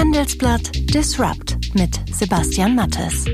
[0.00, 3.26] Handelsblatt Disrupt mit Sebastian Mattes.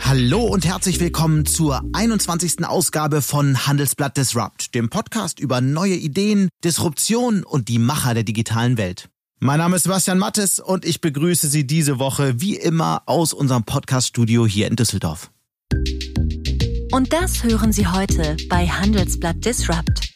[0.00, 2.66] Hallo und herzlich willkommen zur 21.
[2.66, 8.78] Ausgabe von Handelsblatt Disrupt, dem Podcast über neue Ideen, Disruption und die Macher der digitalen
[8.78, 9.08] Welt.
[9.38, 13.62] Mein Name ist Sebastian Mattes und ich begrüße Sie diese Woche wie immer aus unserem
[13.62, 15.30] Podcaststudio hier in Düsseldorf.
[16.90, 20.07] Und das hören Sie heute bei Handelsblatt Disrupt.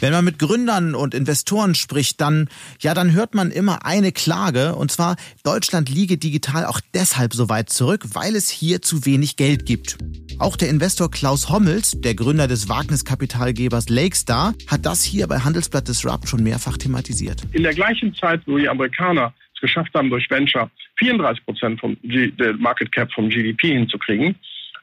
[0.00, 2.48] Wenn man mit Gründern und Investoren spricht, dann,
[2.80, 7.50] ja, dann hört man immer eine Klage, und zwar, Deutschland liege digital auch deshalb so
[7.50, 9.98] weit zurück, weil es hier zu wenig Geld gibt.
[10.38, 15.86] Auch der Investor Klaus Hommels, der Gründer des Wagniskapitalgebers Lakestar, hat das hier bei Handelsblatt
[15.86, 17.42] Disrupt schon mehrfach thematisiert.
[17.52, 22.54] In der gleichen Zeit, wo die Amerikaner es geschafft haben, durch Venture 34 Prozent der
[22.54, 24.34] Market Cap vom GDP hinzukriegen,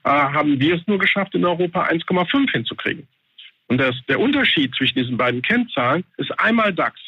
[0.04, 3.08] äh, haben wir es nur geschafft, in Europa 1,5 hinzukriegen.
[3.68, 7.00] Und das, der Unterschied zwischen diesen beiden Kennzahlen ist einmal DAX.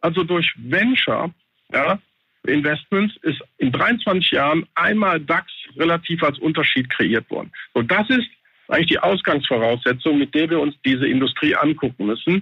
[0.00, 1.32] Also durch Venture
[1.72, 1.98] ja,
[2.46, 7.52] Investments ist in 23 Jahren einmal DAX relativ als Unterschied kreiert worden.
[7.72, 8.28] Und das ist
[8.68, 12.40] eigentlich die Ausgangsvoraussetzung, mit der wir uns diese Industrie angucken müssen.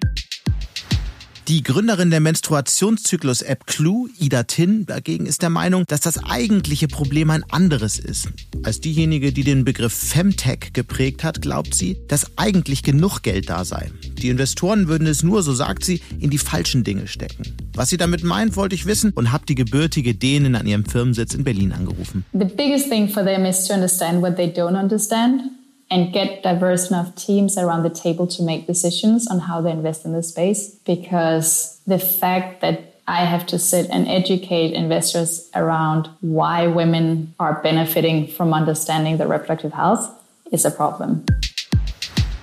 [1.48, 7.30] Die Gründerin der Menstruationszyklus-App Clue, Ida Tin, dagegen ist der Meinung, dass das eigentliche Problem
[7.30, 8.28] ein anderes ist.
[8.62, 13.64] Als diejenige, die den Begriff Femtech geprägt hat, glaubt sie, dass eigentlich genug Geld da
[13.64, 13.90] sei.
[14.18, 17.42] Die Investoren würden es nur, so sagt sie, in die falschen Dinge stecken.
[17.74, 21.34] Was sie damit meint, wollte ich wissen und habe die gebürtige Dänin an ihrem Firmensitz
[21.34, 22.24] in Berlin angerufen.
[22.32, 25.42] The biggest thing for them is to understand what they don't understand.
[25.92, 30.06] And get diverse enough teams around the table to make decisions on how they invest
[30.06, 30.70] in the space.
[30.86, 37.60] Because the fact that I have to sit and educate investors around why women are
[37.62, 40.08] benefiting from understanding their reproductive health
[40.50, 41.26] is a problem.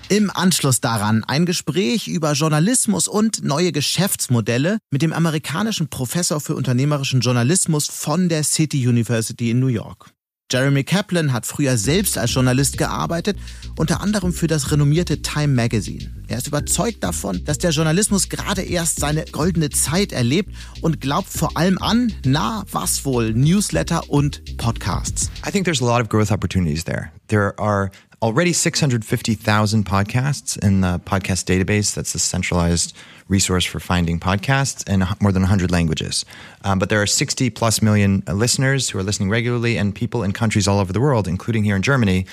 [0.10, 6.56] Im Anschluss daran ein Gespräch über Journalismus und neue Geschäftsmodelle mit dem amerikanischen Professor für
[6.56, 10.12] unternehmerischen Journalismus von der City University in New York.
[10.52, 13.38] Jeremy Kaplan hat früher selbst als Journalist gearbeitet,
[13.78, 16.12] unter anderem für das renommierte Time Magazine.
[16.28, 21.30] Er ist überzeugt davon, dass der Journalismus gerade erst seine goldene Zeit erlebt und glaubt
[21.30, 25.30] vor allem an, na, was wohl, Newsletter und Podcasts.
[25.48, 27.12] I think there's a lot of growth opportunities there.
[27.28, 27.92] There are
[28.22, 31.94] already 650,000 podcasts in the podcast database.
[31.94, 32.96] That's the centralized
[33.28, 36.26] resource for finding podcasts in more than 100 languages.
[36.64, 40.34] Um, but there are 60 plus million listeners who are listening regularly, and people in
[40.34, 42.26] countries all over the world, including here in Germany,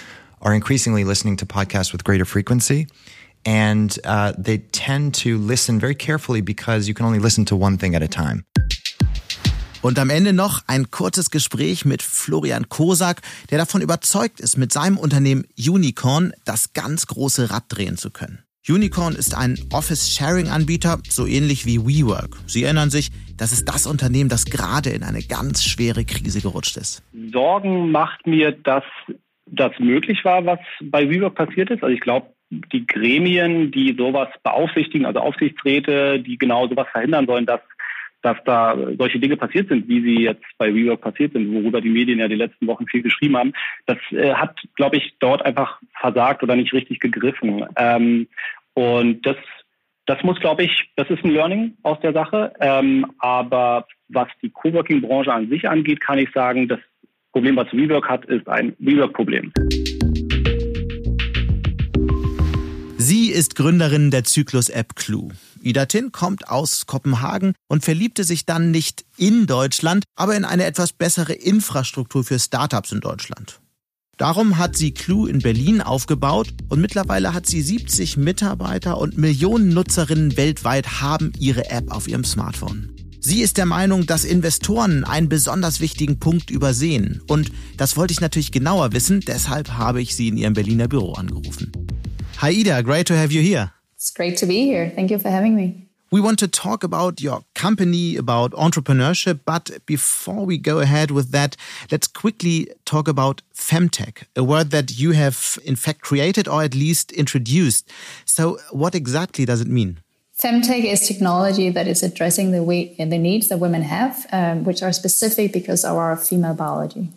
[0.43, 2.89] are increasingly listening to podcasts with greater frequency.
[3.45, 7.79] And uh, they tend to listen very carefully because you can only listen to one
[7.79, 8.45] thing at a time.
[9.83, 14.73] Und am Ende noch ein kurzes Gespräch mit Florian Kosak, der davon überzeugt ist, mit
[14.73, 18.43] seinem Unternehmen Unicorn das ganz große Rad drehen zu können.
[18.69, 22.37] Unicorn ist ein Office-Sharing-Anbieter, so ähnlich wie WeWork.
[22.47, 26.77] Sie erinnern sich, das ist das Unternehmen, das gerade in eine ganz schwere Krise gerutscht
[26.77, 27.05] ist.
[27.33, 28.83] Sorgen macht mir, dass
[29.47, 31.85] das möglich war, was bei WeWork passiert ist.
[31.85, 37.47] Also ich glaube, die Gremien, die sowas beaufsichtigen, also Aufsichtsräte, die genau sowas verhindern sollen,
[37.47, 37.61] dass
[38.27, 41.91] dass da solche Dinge passiert sind, wie sie jetzt bei WeWork passiert sind, worüber die
[41.91, 43.53] Medien ja die letzten Wochen viel geschrieben haben,
[43.87, 47.65] das äh, hat, glaube ich, dort einfach versagt oder nicht richtig gegriffen.
[47.77, 48.27] Ähm,
[48.75, 49.37] und das,
[50.07, 52.53] das muss, glaube ich, das ist ein Learning aus der Sache.
[52.59, 56.81] Ähm, aber was die Coworking-Branche an sich angeht, kann ich sagen, das
[57.31, 59.53] Problem, was WeWork hat, ist ein WeWork-Problem.
[63.37, 65.29] Ist Gründerin der Zyklus-App Clue.
[65.61, 70.65] Ida Tin kommt aus Kopenhagen und verliebte sich dann nicht in Deutschland, aber in eine
[70.65, 73.61] etwas bessere Infrastruktur für Startups in Deutschland.
[74.17, 79.69] Darum hat sie Clue in Berlin aufgebaut und mittlerweile hat sie 70 Mitarbeiter und Millionen
[79.69, 82.91] Nutzerinnen weltweit haben ihre App auf ihrem Smartphone.
[83.21, 87.21] Sie ist der Meinung, dass Investoren einen besonders wichtigen Punkt übersehen.
[87.27, 91.13] Und das wollte ich natürlich genauer wissen, deshalb habe ich sie in ihrem Berliner Büro
[91.13, 91.71] angerufen.
[92.41, 93.73] Hi Ida, great to have you here.
[93.95, 94.93] It's great to be here.
[94.95, 95.89] Thank you for having me.
[96.13, 101.31] We want to talk about your company, about entrepreneurship, but before we go ahead with
[101.31, 101.57] that,
[101.91, 106.75] let's quickly talk about femtech, a word that you have in fact created or at
[106.75, 107.91] least introduced.
[108.27, 110.01] So, what exactly does it mean?
[110.39, 114.83] Femtech is technology that is addressing the, way, the needs that women have, um, which
[114.83, 117.09] are specific because of our female biology.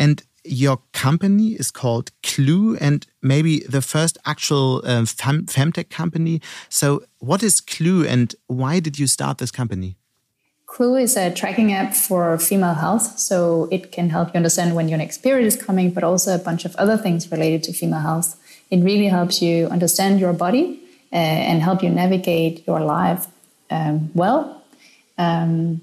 [0.00, 6.40] And your company is called Clue and maybe the first actual um, fem femtech company.
[6.68, 9.96] So, what is Clue and why did you start this company?
[10.66, 13.18] Clue is a tracking app for female health.
[13.18, 16.38] So, it can help you understand when your next period is coming, but also a
[16.38, 18.40] bunch of other things related to female health.
[18.70, 20.80] It really helps you understand your body
[21.12, 23.26] uh, and help you navigate your life
[23.70, 24.62] um, well.
[25.16, 25.80] Um,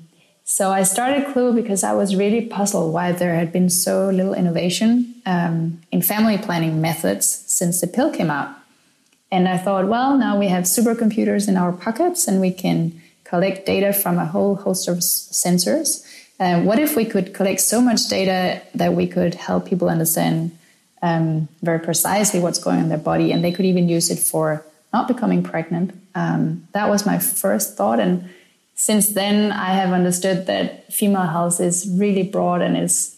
[0.51, 4.33] So I started Clue because I was really puzzled why there had been so little
[4.33, 8.49] innovation um, in family planning methods since the pill came out.
[9.31, 13.65] And I thought, well, now we have supercomputers in our pockets and we can collect
[13.65, 16.05] data from a whole host of sensors.
[16.37, 20.51] Uh, what if we could collect so much data that we could help people understand
[21.01, 24.19] um, very precisely what's going on in their body and they could even use it
[24.19, 25.93] for not becoming pregnant?
[26.13, 28.01] Um, that was my first thought.
[28.01, 28.29] And
[28.75, 33.15] since then, I have understood that female health is really broad and is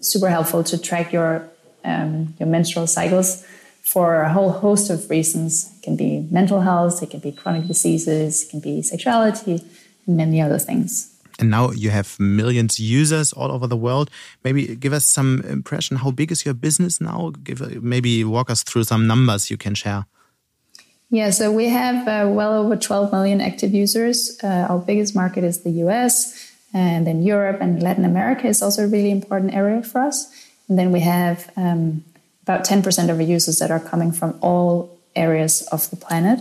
[0.00, 1.48] super helpful to track your
[1.84, 3.46] um, your menstrual cycles
[3.82, 5.72] for a whole host of reasons.
[5.78, 9.62] It can be mental health, it can be chronic diseases, it can be sexuality,
[10.06, 11.14] and many other things.
[11.38, 14.10] And now you have millions users all over the world.
[14.42, 15.98] Maybe give us some impression.
[15.98, 17.32] How big is your business now?
[17.44, 20.06] Give maybe walk us through some numbers you can share.
[21.10, 24.38] Yeah, so we have uh, well over 12 million active users.
[24.42, 28.84] Uh, our biggest market is the US, and then Europe and Latin America is also
[28.84, 30.30] a really important area for us.
[30.68, 32.04] And then we have um,
[32.42, 36.40] about 10% of our users that are coming from all areas of the planet.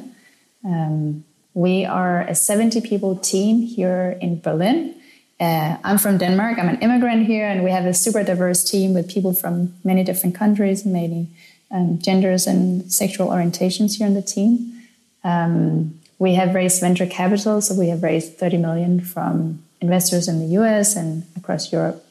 [0.65, 1.23] Um,
[1.53, 4.95] we are a 70 people team here in Berlin.
[5.39, 6.59] Uh, I'm from Denmark.
[6.59, 10.03] I'm an immigrant here, and we have a super diverse team with people from many
[10.03, 11.29] different countries, many
[11.71, 14.81] um, genders and sexual orientations here on the team.
[15.23, 20.39] Um, we have raised venture capital, so we have raised 30 million from investors in
[20.39, 22.03] the US and across Europe.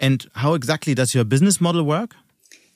[0.00, 2.14] And how exactly does your business model work?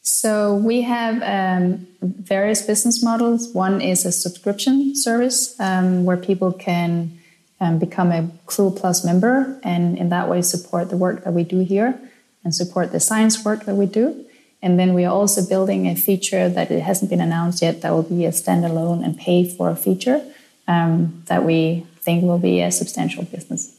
[0.01, 3.53] So we have um, various business models.
[3.53, 7.19] One is a subscription service um, where people can
[7.61, 11.45] um, become a Clue Plus member and in that way support the work that we
[11.45, 12.01] do here
[12.43, 14.25] and support the science work that we do.
[14.63, 17.91] And then we are also building a feature that it hasn't been announced yet that
[17.91, 20.23] will be a standalone and pay for a feature
[20.69, 23.75] um, that we think will be a substantial business.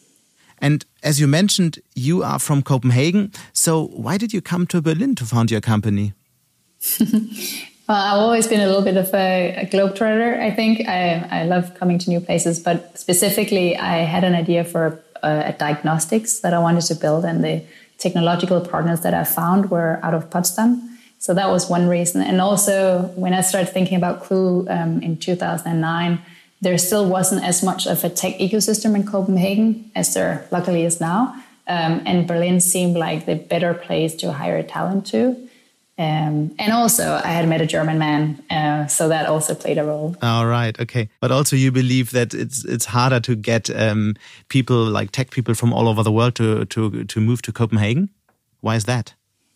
[0.60, 3.32] And as you mentioned, you are from Copenhagen.
[3.54, 6.14] So why did you come to Berlin to found your company?
[7.00, 7.10] well,
[7.90, 10.40] I've always been a little bit of a, a globetrotter.
[10.40, 14.64] I think I, I love coming to new places, but specifically, I had an idea
[14.64, 17.64] for a, a diagnostics that I wanted to build, and the
[18.04, 20.72] technological partners that I found were out of Potsdam.
[21.18, 22.22] So that was one reason.
[22.22, 26.20] And also, when I started thinking about Clue um, in 2009,
[26.62, 31.00] there still wasn't as much of a tech ecosystem in Copenhagen as there luckily is
[31.00, 31.34] now.
[31.66, 35.50] Um, and Berlin seemed like the better place to hire talent to.
[35.98, 39.84] Um, and also, I had met a German man, uh, so that also played a
[39.84, 40.16] role.
[40.22, 41.10] All right, okay.
[41.20, 44.16] But also, you believe that it's it's harder to get um,
[44.48, 48.10] people like tech people from all over the world to to to move to Copenhagen.
[48.62, 49.14] Why is that?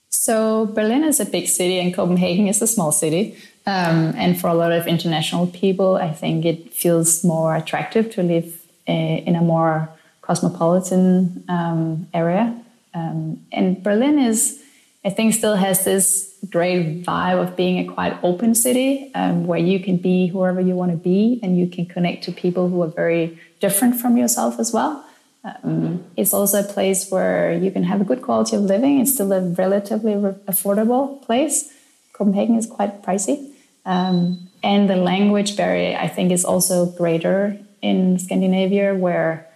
[0.09, 3.35] So Berlin is a big city, and Copenhagen is a small city.
[3.65, 8.23] Um, and for a lot of international people, I think it feels more attractive to
[8.23, 8.91] live uh,
[9.27, 9.89] in a more
[10.21, 12.55] cosmopolitan um, area.
[12.93, 14.63] Um, and Berlin is,
[15.05, 19.59] I think, still has this great vibe of being a quite open city um, where
[19.59, 22.81] you can be whoever you want to be and you can connect to people who
[22.81, 25.03] are very different from yourself as well.
[25.43, 28.99] Um, it's also a place where you can have a good quality of living.
[28.99, 31.71] It's still a relatively re- affordable place.
[32.13, 33.51] Copenhagen is quite pricey.
[33.85, 39.47] Um, and the language barrier, I think, is also greater in Scandinavia, where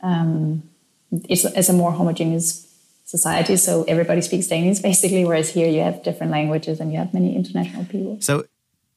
[0.00, 0.62] um,
[1.28, 2.73] it's, it's a more homogeneous
[3.04, 3.56] society.
[3.56, 7.36] So everybody speaks Danish basically, whereas here you have different languages and you have many
[7.36, 8.18] international people.
[8.20, 8.44] So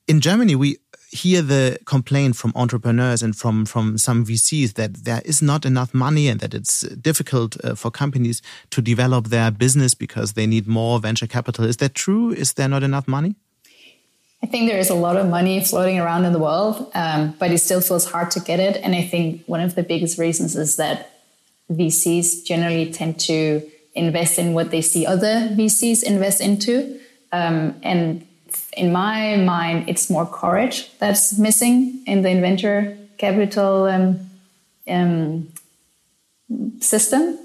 [0.08, 0.78] in Germany, we
[1.12, 5.94] hear the complaint from entrepreneurs and from, from some VCs that there is not enough
[5.94, 10.68] money and that it's difficult uh, for companies to develop their business because they need
[10.68, 11.66] more venture capital.
[11.66, 12.32] Is that true?
[12.32, 13.36] Is there not enough money?
[14.44, 17.52] I think there is a lot of money floating around in the world, um, but
[17.52, 18.78] it still feels hard to get it.
[18.84, 21.10] And I think one of the biggest reasons is that
[21.72, 27.00] VCs generally tend to invest in what they see other VCs invest into.
[27.32, 28.26] Um, and
[28.76, 34.20] in my mind, it's more courage that's missing in the venture capital um,
[34.88, 35.52] um,
[36.80, 37.38] system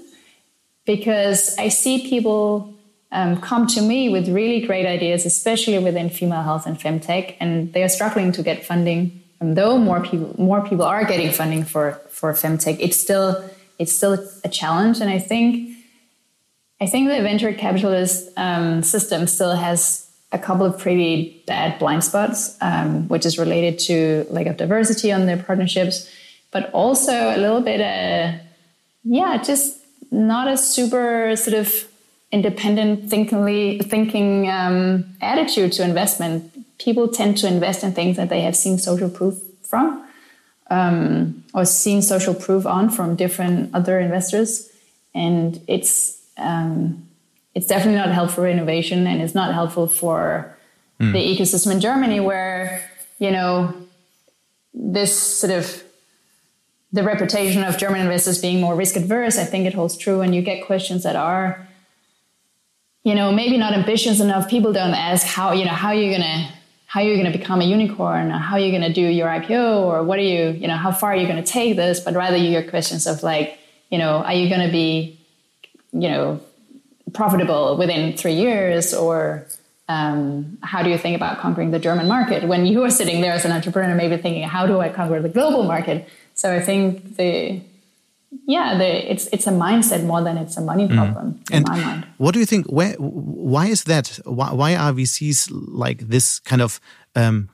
[0.85, 2.73] because I see people
[3.11, 7.71] um, come to me with really great ideas, especially within female health and femtech, and
[7.73, 9.21] they are struggling to get funding.
[9.39, 13.43] And though more people more people are getting funding for for femtech, it's still
[13.77, 14.99] it's still a challenge.
[14.99, 15.72] And I think
[16.83, 22.03] I think the venture capitalist um, system still has a couple of pretty bad blind
[22.03, 26.11] spots, um, which is related to lack of diversity on their partnerships,
[26.51, 28.37] but also a little bit, uh,
[29.05, 29.77] yeah, just
[30.11, 31.87] not a super sort of
[32.33, 36.51] independent thinkingly, thinking um, attitude to investment.
[36.79, 40.05] People tend to invest in things that they have seen social proof from
[40.69, 44.69] um, or seen social proof on from different other investors.
[45.15, 47.07] and it's um,
[47.53, 50.57] it's definitely not helpful for innovation, and it's not helpful for
[50.99, 51.11] mm.
[51.11, 53.73] the ecosystem in Germany, where you know
[54.73, 55.83] this sort of
[56.91, 59.37] the reputation of German investors being more risk adverse.
[59.37, 61.67] I think it holds true, and you get questions that are
[63.03, 64.49] you know maybe not ambitious enough.
[64.49, 66.49] People don't ask how you know how you're gonna
[66.93, 69.27] how you're going to become a unicorn or how are you're going to do your
[69.27, 71.99] IPO or what are you, you know, how far are you going to take this?
[71.99, 73.57] But rather you get questions of like,
[73.89, 75.19] you know, are you going to be,
[75.93, 76.41] you know,
[77.13, 79.45] profitable within three years or
[79.89, 82.47] um, how do you think about conquering the German market?
[82.47, 85.29] When you are sitting there as an entrepreneur, maybe thinking, how do I conquer the
[85.29, 86.07] global market?
[86.33, 87.61] So I think the
[88.47, 90.95] yeah, the, it's it's a mindset more than it's a money mm.
[90.95, 91.51] problem mm.
[91.51, 92.07] in and my mind.
[92.17, 92.65] What do you think?
[92.67, 94.19] Where, why is that?
[94.25, 96.79] Why, why are VCs like this kind of
[97.15, 97.49] um,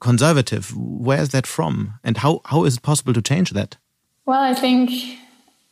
[0.00, 0.76] conservative?
[0.76, 1.94] Where is that from?
[2.02, 3.76] And how how is it possible to change that?
[4.26, 4.90] Well, I think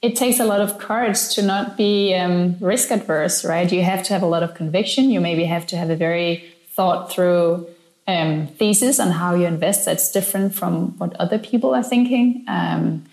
[0.03, 3.71] it takes a lot of courage to not be um, risk adverse, right?
[3.71, 5.11] You have to have a lot of conviction.
[5.11, 7.69] You maybe have to have a very thought through
[8.09, 12.45] um, thesis on how you invest that's different from what other people are thinking.
[12.49, 13.05] Um,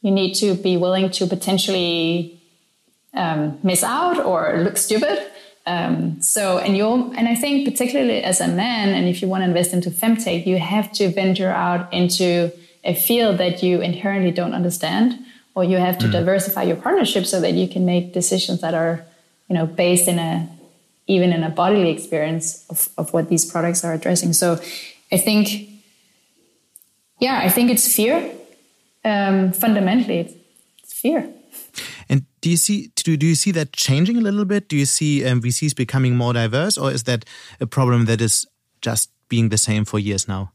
[0.00, 2.40] you need to be willing to potentially
[3.12, 5.18] um, miss out or look stupid.
[5.66, 9.42] Um, so, and you and I think particularly as a man, and if you want
[9.42, 12.52] to invest into femtech, you have to venture out into
[12.82, 15.18] a field that you inherently don't understand,
[15.54, 16.12] or you have to mm.
[16.12, 19.04] diversify your partnership so that you can make decisions that are,
[19.48, 20.48] you know, based in a
[21.06, 24.32] even in a bodily experience of, of what these products are addressing.
[24.32, 24.58] So,
[25.12, 25.68] I think,
[27.20, 28.34] yeah, I think it's fear
[29.04, 30.34] um, fundamentally it's
[30.92, 31.28] fear.
[32.08, 34.68] And do you see do, do you see that changing a little bit?
[34.68, 37.24] Do you see um, VCs becoming more diverse, or is that
[37.60, 38.46] a problem that is
[38.80, 40.52] just being the same for years now?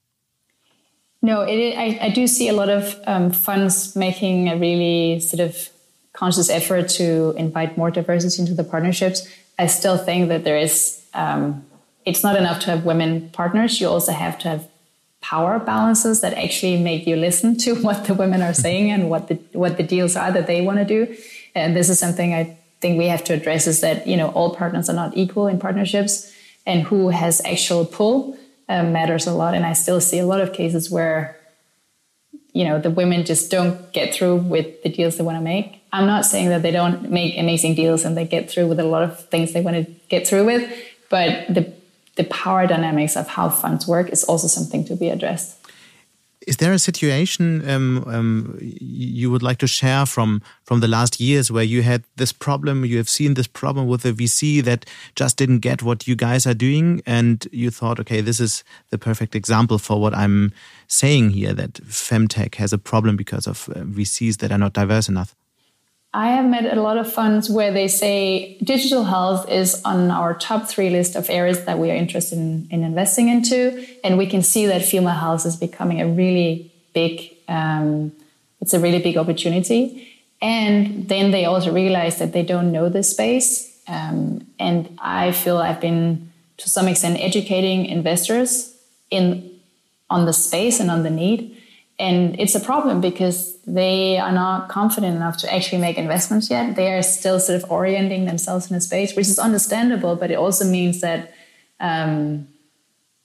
[1.22, 5.42] No, it, I, I, do see a lot of um, funds making a really sort
[5.42, 5.70] of
[6.14, 9.28] conscious effort to invite more diversity into the partnerships.
[9.58, 11.06] I still think that there is.
[11.14, 11.66] Um,
[12.06, 13.82] it's not enough to have women partners.
[13.82, 14.68] You also have to have
[15.22, 19.28] power balances that actually make you listen to what the women are saying and what
[19.28, 21.16] the what the deals are that they want to do.
[21.54, 24.56] And this is something I think we have to address is that you know all
[24.56, 26.34] partners are not equal in partnerships,
[26.66, 28.38] and who has actual pull
[28.70, 29.56] um, matters a lot.
[29.56, 31.36] And I still see a lot of cases where
[32.54, 35.84] you know the women just don't get through with the deals they want to make.
[35.92, 38.84] I'm not saying that they don't make amazing deals and they get through with a
[38.84, 40.72] lot of things they want to get through with,
[41.10, 41.74] but the
[42.16, 45.59] the power dynamics of how funds work is also something to be addressed.
[46.50, 51.20] Is there a situation um, um, you would like to share from from the last
[51.20, 54.84] years where you had this problem, you have seen this problem with the VC that
[55.14, 58.98] just didn't get what you guys are doing, and you thought, okay, this is the
[58.98, 60.52] perfect example for what I'm
[60.88, 65.08] saying here that femtech has a problem because of uh, VCs that are not diverse
[65.08, 65.36] enough.
[66.14, 70.34] I have met a lot of funds where they say digital health is on our
[70.34, 73.86] top three list of areas that we are interested in, in investing into.
[74.04, 78.12] And we can see that female health is becoming a really big, um,
[78.60, 80.08] it's a really big opportunity.
[80.42, 83.80] And then they also realize that they don't know this space.
[83.88, 88.76] Um, and I feel I've been to some extent educating investors
[89.12, 89.48] in
[90.10, 91.56] on the space and on the need.
[92.00, 96.78] And it's a problem because they are not confident enough to actually make investments yet.
[96.78, 100.36] They are still sort of orienting themselves in a space, which is understandable, but it
[100.36, 101.34] also means that
[101.82, 102.48] um,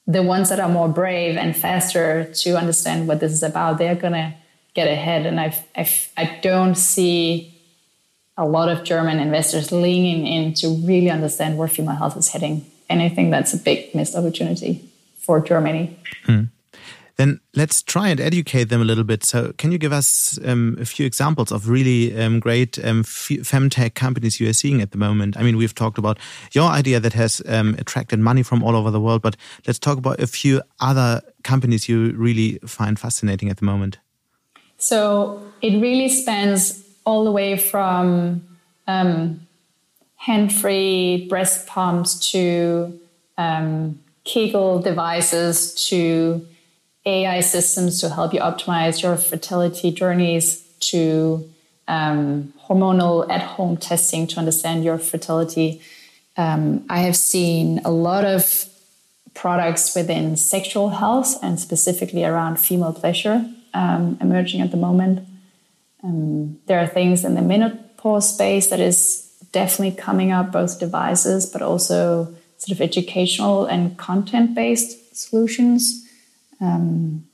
[0.08, 3.94] the ones that are more brave and faster to understand what this is about, they're
[3.94, 4.34] going to
[4.74, 5.24] get ahead.
[5.24, 7.56] And I've, I've, I don't see
[8.36, 12.66] a lot of German investors leaning in to really understand where female health is heading.
[12.90, 15.96] And I think that's a big missed opportunity for Germany.
[16.24, 16.46] Hmm
[17.16, 19.24] then let's try and educate them a little bit.
[19.24, 23.94] So, can you give us um, a few examples of really um, great um, femtech
[23.94, 25.36] companies you are seeing at the moment?
[25.36, 26.18] I mean, we've talked about
[26.52, 29.98] your idea that has um, attracted money from all over the world, but let's talk
[29.98, 33.98] about a few other companies you really find fascinating at the moment.
[34.76, 38.44] So, it really spans all the way from
[38.88, 39.46] um,
[40.16, 42.98] hand free breast pumps to
[43.38, 46.46] um, Kegel devices to
[47.06, 51.50] AI systems to help you optimize your fertility journeys to
[51.86, 55.82] um, hormonal at home testing to understand your fertility.
[56.36, 58.66] Um, I have seen a lot of
[59.34, 63.44] products within sexual health and specifically around female pleasure
[63.74, 65.26] um, emerging at the moment.
[66.02, 71.46] Um, there are things in the menopause space that is definitely coming up, both devices,
[71.46, 76.03] but also sort of educational and content based solutions
[76.64, 77.26] um,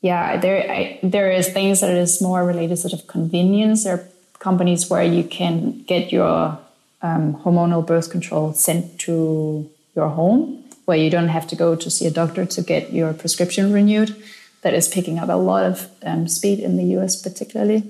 [0.00, 3.84] yeah, there I, there is things that is more related sort of convenience.
[3.84, 4.08] There are
[4.38, 6.58] companies where you can get your
[7.02, 11.90] um, hormonal birth control sent to your home, where you don't have to go to
[11.90, 14.14] see a doctor to get your prescription renewed.
[14.62, 17.82] That is picking up a lot of um, speed in the US, particularly.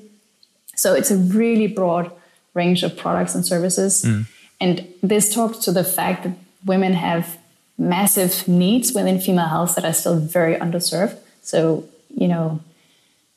[0.75, 2.11] So it's a really broad
[2.54, 4.04] range of products and services.
[4.04, 4.26] Mm.
[4.61, 7.38] And this talks to the fact that women have
[7.78, 11.18] massive needs within female health that are still very underserved.
[11.42, 12.61] So, you know,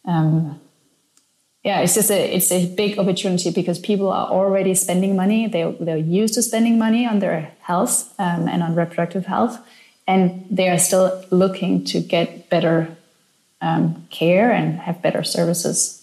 [0.05, 0.59] um,
[1.63, 5.47] yeah, it's just a it's a big opportunity because people are already spending money.
[5.47, 9.59] They they're used to spending money on their health um, and on reproductive health,
[10.07, 12.95] and they are still looking to get better
[13.61, 15.97] um, care and have better services.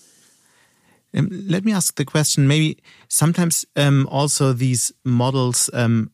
[1.16, 2.46] Um, let me ask the question.
[2.46, 2.76] Maybe
[3.08, 6.10] sometimes um, also these models um,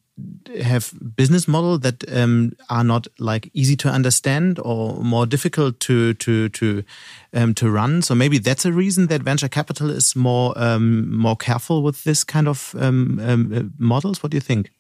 [0.63, 6.15] have business model that um, are not like easy to understand or more difficult to
[6.15, 6.85] to to
[7.33, 8.03] um, to run.
[8.03, 12.25] So maybe that's a reason that venture capital is more um, more careful with this
[12.25, 14.23] kind of um, um, uh, models.
[14.23, 14.71] What do you think?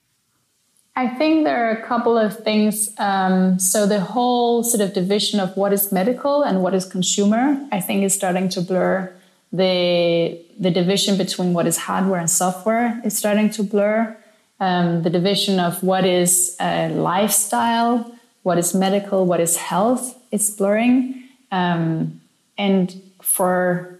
[0.95, 2.91] I think there are a couple of things.
[2.99, 7.67] Um, so the whole sort of division of what is medical and what is consumer,
[7.73, 9.11] I think, is starting to blur.
[9.53, 14.17] The the division between what is hardware and software is starting to blur
[14.63, 18.15] um, the division of what is uh, lifestyle,
[18.45, 21.29] what is medical, what is health is blurring.
[21.51, 22.21] Um,
[22.57, 23.99] and for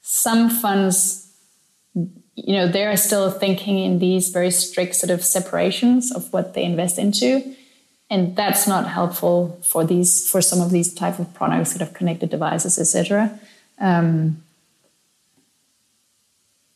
[0.00, 1.30] some funds,
[1.94, 6.64] you know, they're still thinking in these very strict sort of separations of what they
[6.64, 7.54] invest into.
[8.08, 11.92] And that's not helpful for these for some of these type of products, sort of
[11.92, 13.38] connected devices, etc.
[13.78, 14.42] Um,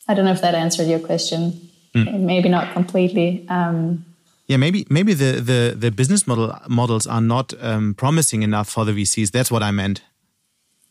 [0.07, 2.21] I don't know if that answered your question mm.
[2.21, 3.47] maybe not completely.
[3.49, 4.05] Um,
[4.47, 8.85] yeah, maybe maybe the, the, the business model models are not um, promising enough for
[8.85, 9.31] the VCs.
[9.31, 10.03] That's what I meant.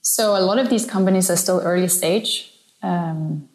[0.01, 3.48] So a lot of these companies are still early stage, um,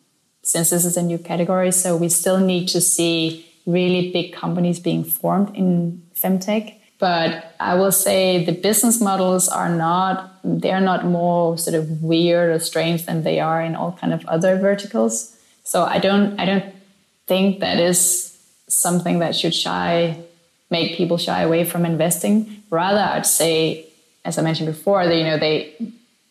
[0.43, 1.73] since this is a new category.
[1.73, 6.75] So we still need to see really big companies being formed in femtech.
[6.99, 12.51] But I will say the business models are not they're not more sort of weird
[12.55, 15.37] or strange than they are in all kind of other verticals.
[15.65, 16.76] So I don't I don't
[17.27, 20.17] think that is something that should shy
[20.71, 22.63] make people shy away from investing.
[22.71, 23.87] Rather, I'd say,
[24.25, 25.75] as I mentioned before, that you know they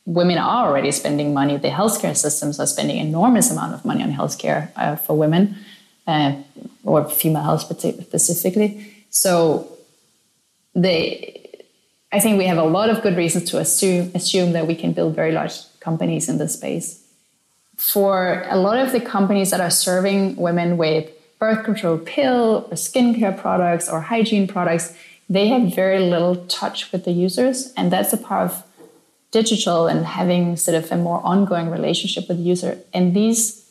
[0.06, 1.58] women are already spending money.
[1.58, 5.56] The healthcare systems are spending enormous amount of money on healthcare uh, for women
[6.06, 6.36] uh,
[6.84, 8.94] or female health specifically.
[9.10, 9.70] So
[10.74, 11.42] they.
[12.12, 14.94] I think we have a lot of good reasons to assume assume that we can
[14.94, 17.05] build very large companies in this space
[17.78, 21.10] for a lot of the companies that are serving women with
[21.40, 24.96] birth control pill or skincare products or hygiene products,
[25.30, 27.74] they have very little touch with the users.
[27.76, 28.64] And that's a part of
[29.32, 32.80] digital and having sort of a more ongoing relationship with the user.
[32.94, 33.70] And these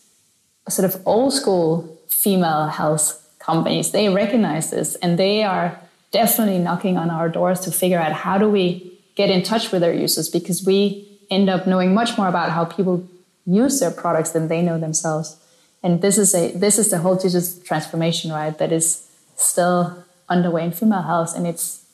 [0.69, 5.79] sort of old school female health companies, they recognize this and they are
[6.11, 9.81] definitely knocking on our doors to figure out how do we get in touch with
[9.81, 13.07] their users because we end up knowing much more about how people
[13.47, 15.37] use their products than they know themselves.
[15.83, 18.57] And this is a this is the whole digital transformation, right?
[18.57, 21.85] That is still underway in female health, and it's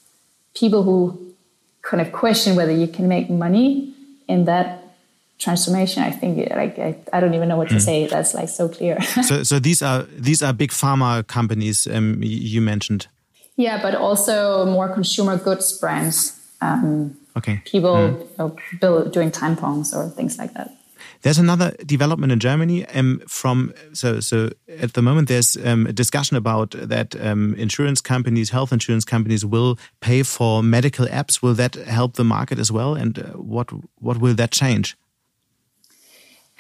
[0.55, 1.35] people who
[1.83, 3.93] kind of question whether you can make money
[4.29, 4.81] in that
[5.39, 6.03] transformation.
[6.03, 7.81] I think like I, I don't even know what to mm.
[7.81, 8.07] say.
[8.07, 9.01] That's like so clear.
[9.23, 13.09] so so these are these are big pharma companies um, you mentioned.
[13.57, 16.39] Yeah, but also more consumer goods brands.
[16.63, 17.61] Um, okay.
[17.65, 18.21] People mm.
[18.21, 20.71] you know, build, doing tampons or things like that.
[21.23, 25.93] There's another development in Germany um, from so so at the moment there's um, a
[25.93, 31.43] discussion about that um, insurance companies, health insurance companies will pay for medical apps.
[31.43, 32.95] Will that help the market as well?
[32.95, 34.97] And uh, what what will that change?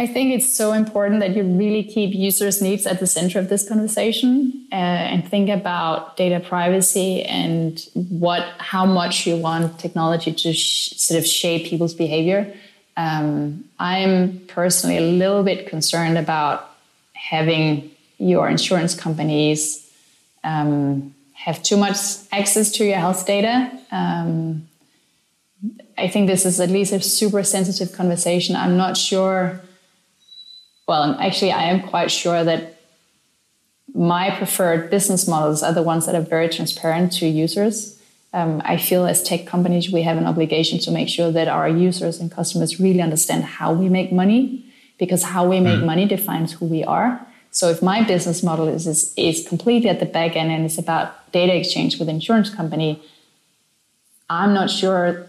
[0.00, 3.50] I think it's so important that you really keep users' needs at the center of
[3.50, 10.32] this conversation uh, and think about data privacy and what how much you want technology
[10.32, 12.50] to sort of shape people's behavior.
[13.00, 16.70] Um, I'm personally a little bit concerned about
[17.14, 19.90] having your insurance companies
[20.44, 21.96] um, have too much
[22.30, 23.70] access to your health data.
[23.90, 24.68] Um,
[25.96, 28.54] I think this is at least a super sensitive conversation.
[28.54, 29.60] I'm not sure.
[30.86, 32.80] Well, actually, I am quite sure that
[33.94, 37.99] my preferred business models are the ones that are very transparent to users
[38.32, 41.68] um, I feel as tech companies, we have an obligation to make sure that our
[41.68, 44.64] users and customers really understand how we make money,
[44.98, 45.86] because how we make mm.
[45.86, 47.26] money defines who we are.
[47.50, 50.78] So if my business model is, is, is completely at the back end and it's
[50.78, 53.02] about data exchange with insurance company,
[54.28, 55.26] I'm not sure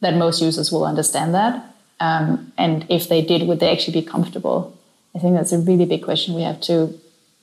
[0.00, 1.74] that most users will understand that.
[2.00, 4.76] Um, and if they did, would they actually be comfortable
[5.14, 6.98] I think that's a really big question we have to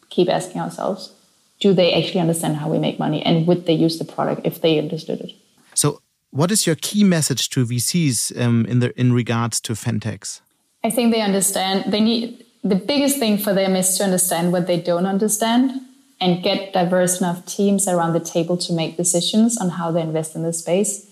[0.09, 1.13] keep asking ourselves.
[1.59, 4.61] Do they actually understand how we make money and would they use the product if
[4.61, 5.31] they understood it?
[5.73, 10.41] So, what is your key message to VCs um, in the in regards to fintechs?
[10.83, 11.91] I think they understand.
[11.91, 15.81] They need the biggest thing for them is to understand what they don't understand
[16.19, 20.35] and get diverse enough teams around the table to make decisions on how they invest
[20.35, 21.05] in the space.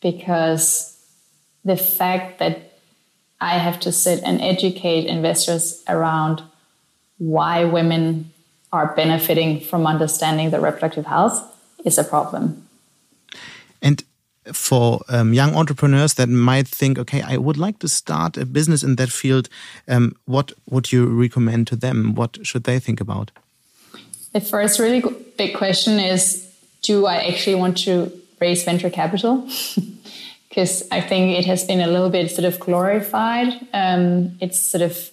[0.00, 0.98] Because
[1.64, 2.78] the fact that
[3.40, 6.42] I have to sit and educate investors around
[7.18, 8.32] why women
[8.72, 11.42] are benefiting from understanding their reproductive health
[11.84, 12.66] is a problem.
[13.80, 14.02] And
[14.52, 18.82] for um, young entrepreneurs that might think, okay, I would like to start a business
[18.82, 19.48] in that field,
[19.88, 22.14] um, what would you recommend to them?
[22.14, 23.30] What should they think about?
[24.32, 25.02] The first really
[25.36, 26.46] big question is
[26.82, 29.48] Do I actually want to raise venture capital?
[30.48, 33.48] Because I think it has been a little bit sort of glorified.
[33.74, 35.10] Um, it's sort of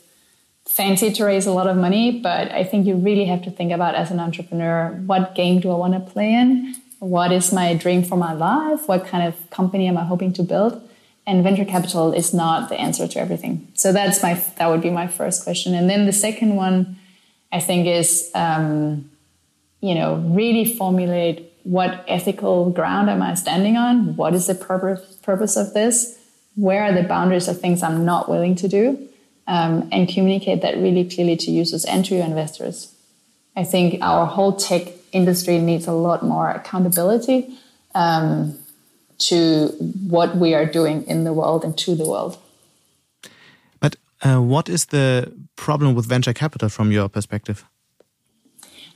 [0.74, 3.72] fancy to raise a lot of money, but I think you really have to think
[3.72, 6.76] about as an entrepreneur what game do I want to play in?
[6.98, 8.88] What is my dream for my life?
[8.88, 10.82] What kind of company am I hoping to build?
[11.28, 13.68] And venture capital is not the answer to everything.
[13.76, 15.76] So that's my that would be my first question.
[15.76, 16.98] And then the second one,
[17.52, 19.10] I think, is um,
[19.80, 24.16] you know really formulate what ethical ground am I standing on?
[24.16, 26.18] What is the purpose purpose of this?
[26.56, 29.08] Where are the boundaries of things I'm not willing to do?
[29.48, 32.94] Um, and communicate that really clearly to users and to your investors.
[33.56, 37.58] I think our whole tech industry needs a lot more accountability
[37.94, 38.58] um,
[39.20, 39.68] to
[40.10, 42.38] what we are doing in the world and to the world.
[43.80, 47.66] But uh, what is the problem with venture capital from your perspective?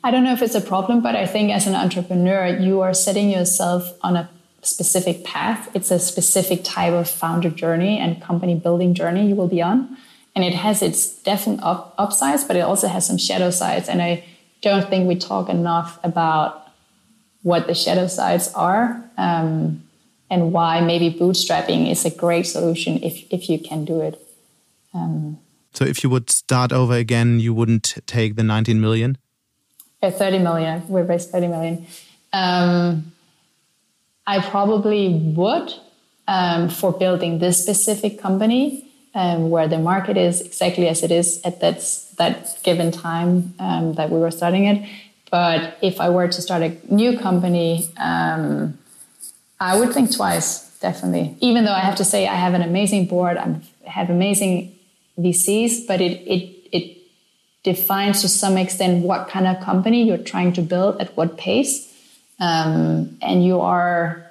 [0.04, 2.94] I don't know if it's a problem, but I think as an entrepreneur, you are
[2.94, 4.30] setting yourself on a
[4.62, 5.70] specific path.
[5.76, 9.98] It's a specific type of founder journey and company building journey you will be on
[10.38, 13.90] and it has its definite up, upsides, but it also has some shadow sides.
[13.90, 14.24] And I
[14.62, 16.68] don't think we talk enough about
[17.42, 19.84] what the shadow sides are um,
[20.30, 24.22] and why maybe bootstrapping is a great solution if, if you can do it.
[24.94, 25.40] Um,
[25.74, 29.18] so if you would start over again, you wouldn't take the 19 million?
[30.04, 30.88] Uh, 30 million.
[30.88, 31.88] We raised 30 million.
[32.32, 33.12] Um,
[34.28, 35.74] I probably would
[36.28, 38.87] um, for building this specific company
[39.18, 41.84] um, where the market is exactly as it is at that,
[42.18, 44.88] that given time um, that we were starting it.
[45.32, 48.78] But if I were to start a new company, um,
[49.60, 51.36] I would think twice, definitely.
[51.40, 54.76] Even though I have to say I have an amazing board, I have amazing
[55.20, 56.98] VCs, but it, it, it
[57.64, 61.92] defines to some extent what kind of company you're trying to build at what pace.
[62.40, 64.24] Um, and you are,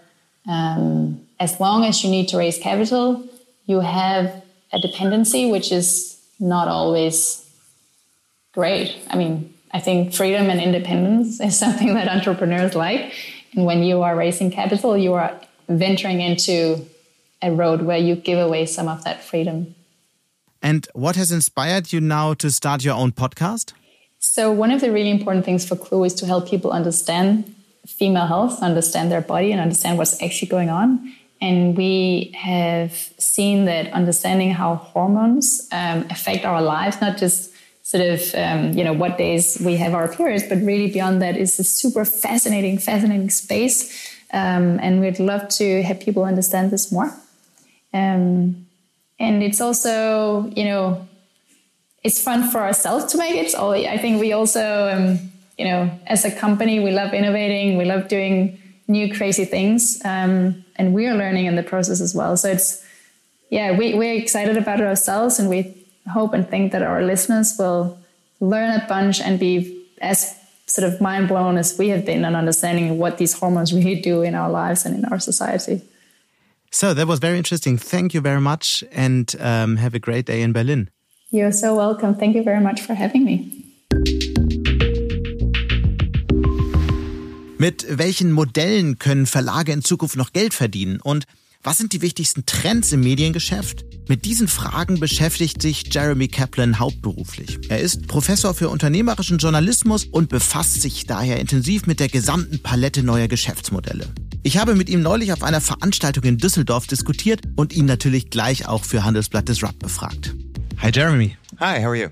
[0.48, 3.28] um, as long as you need to raise capital,
[3.66, 7.48] you have a dependency, which is not always
[8.52, 8.96] great.
[9.08, 13.12] I mean, I think freedom and independence is something that entrepreneurs like.
[13.54, 16.86] And when you are raising capital, you are venturing into
[17.42, 19.74] a road where you give away some of that freedom.
[20.62, 23.72] And what has inspired you now to start your own podcast?
[24.18, 27.54] So, one of the really important things for Clue is to help people understand
[27.86, 31.12] female health, understand their body, and understand what's actually going on.
[31.46, 37.52] And we have seen that understanding how hormones um, affect our lives, not just
[37.84, 41.36] sort of, um, you know, what days we have our periods, but really beyond that
[41.36, 43.78] is a super fascinating, fascinating space.
[44.32, 47.10] Um, and we'd love to have people understand this more.
[47.94, 48.66] Um,
[49.20, 51.06] and it's also, you know,
[52.02, 53.52] it's fun for ourselves to make it.
[53.52, 57.84] So I think we also, um, you know, as a company, we love innovating, we
[57.84, 60.00] love doing new crazy things.
[60.04, 62.36] Um, and we are learning in the process as well.
[62.36, 62.84] So it's,
[63.50, 67.56] yeah, we, we're excited about it ourselves and we hope and think that our listeners
[67.58, 67.98] will
[68.40, 72.34] learn a bunch and be as sort of mind blown as we have been on
[72.34, 75.80] understanding what these hormones really do in our lives and in our society.
[76.70, 77.78] So that was very interesting.
[77.78, 80.90] Thank you very much and um, have a great day in Berlin.
[81.30, 82.14] You're so welcome.
[82.14, 84.35] Thank you very much for having me.
[87.58, 91.00] Mit welchen Modellen können Verlage in Zukunft noch Geld verdienen?
[91.00, 91.24] Und
[91.62, 93.86] was sind die wichtigsten Trends im Mediengeschäft?
[94.08, 97.58] Mit diesen Fragen beschäftigt sich Jeremy Kaplan hauptberuflich.
[97.70, 103.02] Er ist Professor für unternehmerischen Journalismus und befasst sich daher intensiv mit der gesamten Palette
[103.02, 104.06] neuer Geschäftsmodelle.
[104.42, 108.68] Ich habe mit ihm neulich auf einer Veranstaltung in Düsseldorf diskutiert und ihn natürlich gleich
[108.68, 110.34] auch für Handelsblatt Disrupt befragt.
[110.82, 111.36] Hi Jeremy.
[111.58, 112.08] Hi, how are you?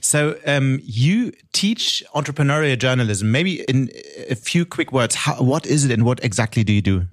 [0.00, 3.30] So um, you teach entrepreneurial journalism.
[3.30, 3.90] Maybe in
[4.28, 7.06] a few quick words, how, what is it and what exactly do you do?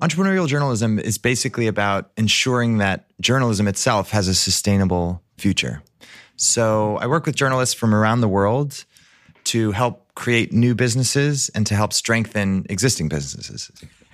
[0.00, 5.82] Entrepreneurial journalism is basically about ensuring that journalism itself has a sustainable future.
[6.36, 8.84] So I work with journalists from around the world
[9.44, 13.70] to help create new businesses and to help strengthen existing businesses.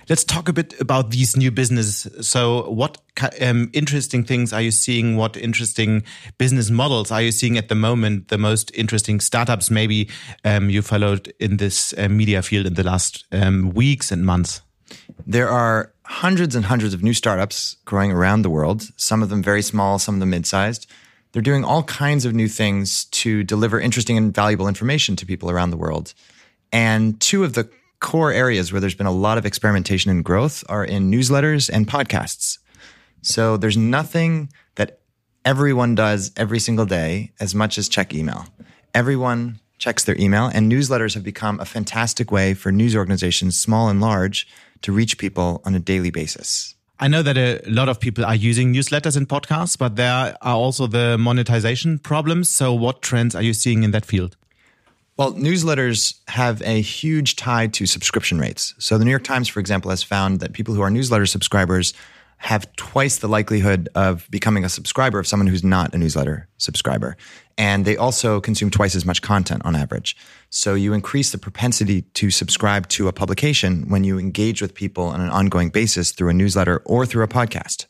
[0.09, 2.25] Let's talk a bit about these new businesses.
[2.25, 2.97] So, what
[3.41, 5.17] um, interesting things are you seeing?
[5.17, 6.03] What interesting
[6.37, 8.29] business models are you seeing at the moment?
[8.29, 10.09] The most interesting startups, maybe
[10.45, 14.61] um, you followed in this uh, media field in the last um, weeks and months.
[15.25, 18.83] There are hundreds and hundreds of new startups growing around the world.
[18.95, 20.87] Some of them very small, some of them mid-sized.
[21.33, 25.51] They're doing all kinds of new things to deliver interesting and valuable information to people
[25.51, 26.13] around the world.
[26.71, 30.63] And two of the core areas where there's been a lot of experimentation and growth
[30.69, 32.59] are in newsletters and podcasts.
[33.21, 34.99] So there's nothing that
[35.43, 38.45] everyone does every single day as much as check email.
[38.93, 43.89] Everyone checks their email, and newsletters have become a fantastic way for news organizations, small
[43.89, 44.47] and large,
[44.81, 46.75] to reach people on a daily basis.
[46.99, 50.55] I know that a lot of people are using newsletters and podcasts, but there are
[50.55, 52.49] also the monetization problems.
[52.49, 54.35] So, what trends are you seeing in that field?
[55.17, 58.75] Well, newsletters have a huge tie to subscription rates.
[58.77, 61.95] So the New York Times, for example, has found that people who are newsletter subscribers
[62.37, 67.17] have twice the likelihood of becoming a subscriber of someone who's not a newsletter subscriber.
[67.57, 70.15] And they also consume twice as much content on average.
[70.51, 75.05] So you increase the propensity to subscribe to a publication when you engage with people
[75.05, 77.87] on an ongoing basis through a newsletter or through a podcast.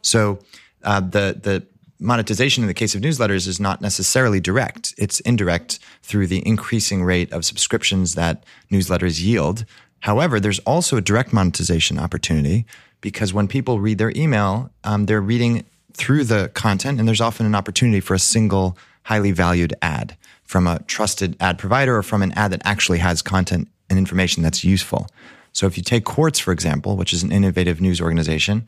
[0.00, 0.38] So
[0.84, 1.66] uh, the the
[2.02, 4.94] monetization in the case of newsletters is not necessarily direct.
[4.98, 9.64] It's indirect through the increasing rate of subscriptions that newsletters yield.
[10.00, 12.66] However, there's also a direct monetization opportunity
[13.00, 17.46] because when people read their email, um, they're reading through the content, and there's often
[17.46, 22.22] an opportunity for a single highly valued ad from a trusted ad provider or from
[22.22, 25.06] an ad that actually has content and information that's useful.
[25.52, 28.64] So if you take Quartz, for example, which is an innovative news organization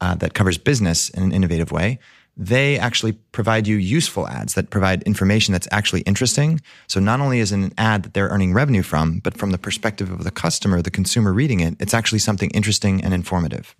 [0.00, 1.98] uh, that covers business in an innovative way,
[2.38, 6.60] they actually provide you useful ads that provide information that's actually interesting.
[6.86, 9.58] So not only is it an ad that they're earning revenue from, but from the
[9.58, 13.74] perspective of the customer, the consumer reading it, it's actually something interesting and informative.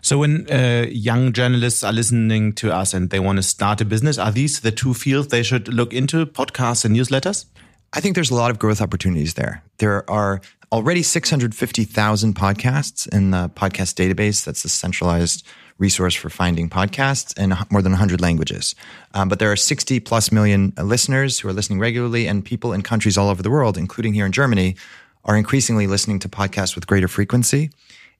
[0.00, 3.84] So when uh, young journalists are listening to us and they want to start a
[3.84, 7.44] business, are these the two fields they should look into, podcasts and newsletters?
[7.92, 9.62] I think there's a lot of growth opportunities there.
[9.78, 14.44] There are already 650,000 podcasts in the podcast database.
[14.44, 15.46] That's the centralized
[15.82, 18.74] resource for finding podcasts in more than 100 languages.
[19.12, 22.82] Um, but there are 60 plus million listeners who are listening regularly, and people in
[22.82, 24.76] countries all over the world, including here in Germany,
[25.24, 27.70] are increasingly listening to podcasts with greater frequency.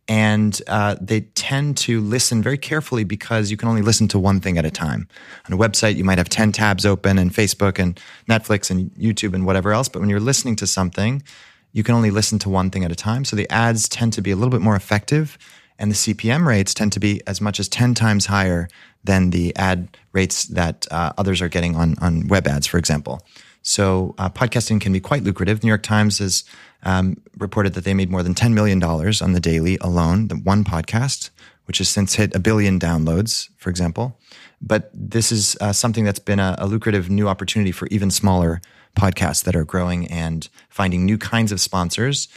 [0.08, 4.40] And uh, they tend to listen very carefully because you can only listen to one
[4.40, 5.06] thing at a time.
[5.46, 7.98] On a website, you might have 10 tabs open, and Facebook and
[8.28, 9.88] Netflix and YouTube and whatever else.
[9.88, 11.22] But when you're listening to something,
[11.72, 13.24] you can only listen to one thing at a time.
[13.24, 15.38] So the ads tend to be a little bit more effective
[15.82, 18.68] and the CPM rates tend to be as much as 10 times higher
[19.02, 23.20] than the ad rates that uh, others are getting on, on web ads, for example.
[23.62, 25.60] So uh, podcasting can be quite lucrative.
[25.60, 26.44] The New York Times has
[26.84, 30.62] um, reported that they made more than $10 million on the daily alone, the one
[30.62, 31.30] podcast,
[31.64, 34.16] which has since hit a billion downloads, for example.
[34.60, 38.60] But this is uh, something that's been a, a lucrative new opportunity for even smaller
[38.96, 42.28] podcasts that are growing and finding new kinds of sponsors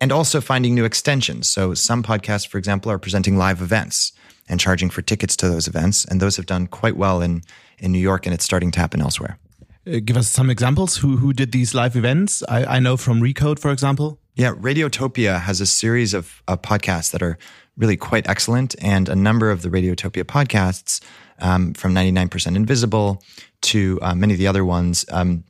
[0.00, 1.48] and also finding new extensions.
[1.48, 4.12] So some podcasts, for example, are presenting live events
[4.48, 6.04] and charging for tickets to those events.
[6.04, 7.42] And those have done quite well in,
[7.78, 9.38] in New York and it's starting to happen elsewhere.
[9.86, 10.96] Uh, give us some examples.
[10.96, 12.42] Who, who did these live events?
[12.48, 14.18] I, I know from Recode, for example.
[14.34, 17.38] Yeah, Radiotopia has a series of uh, podcasts that are
[17.76, 18.74] really quite excellent.
[18.80, 21.00] And a number of the Radiotopia podcasts,
[21.38, 23.22] um, from 99% Invisible
[23.62, 25.44] to uh, many of the other ones, um,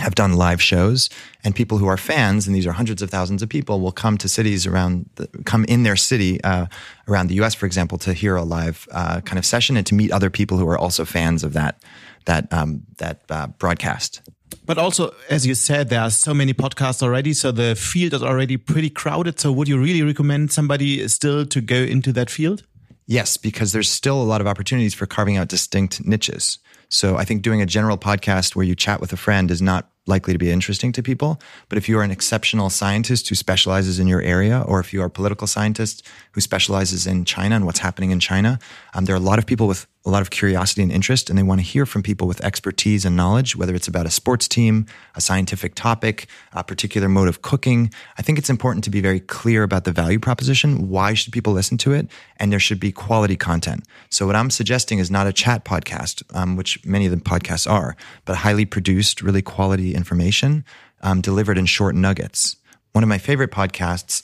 [0.00, 1.10] have done live shows
[1.44, 4.16] and people who are fans and these are hundreds of thousands of people will come
[4.18, 6.66] to cities around the, come in their city uh,
[7.06, 9.94] around the us for example to hear a live uh, kind of session and to
[9.94, 11.82] meet other people who are also fans of that
[12.24, 14.22] that um, that uh, broadcast.
[14.66, 18.22] But also as you said there are so many podcasts already so the field is
[18.22, 19.38] already pretty crowded.
[19.38, 22.64] So would you really recommend somebody still to go into that field?
[23.06, 26.58] Yes because there's still a lot of opportunities for carving out distinct niches
[26.90, 29.88] so I think doing a general podcast where you chat with a friend is not
[30.06, 31.40] likely to be interesting to people.
[31.68, 35.00] But if you are an exceptional scientist who specializes in your area, or if you
[35.00, 38.58] are a political scientist who specializes in China and what's happening in China,
[38.94, 41.38] um, there are a lot of people with a lot of curiosity and interest, and
[41.38, 44.48] they want to hear from people with expertise and knowledge, whether it's about a sports
[44.48, 47.90] team, a scientific topic, a particular mode of cooking.
[48.16, 50.88] I think it's important to be very clear about the value proposition.
[50.88, 52.08] Why should people listen to it?
[52.38, 53.84] And there should be quality content.
[54.08, 57.70] So what I'm suggesting is not a chat podcast, um, which many of the podcasts
[57.70, 60.64] are, but highly produced, really quality information
[61.02, 62.56] um, delivered in short nuggets.
[62.92, 64.22] One of my favorite podcasts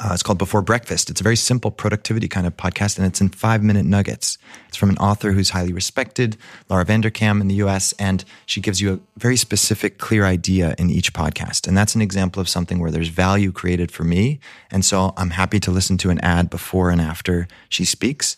[0.00, 1.10] Uh, it's called Before Breakfast.
[1.10, 4.38] It's a very simple productivity kind of podcast, and it's in five minute nuggets.
[4.68, 6.36] It's from an author who's highly respected,
[6.68, 10.88] Laura Vanderkam in the US, and she gives you a very specific, clear idea in
[10.88, 11.66] each podcast.
[11.66, 14.38] And that's an example of something where there's value created for me.
[14.70, 18.36] And so I'm happy to listen to an ad before and after she speaks.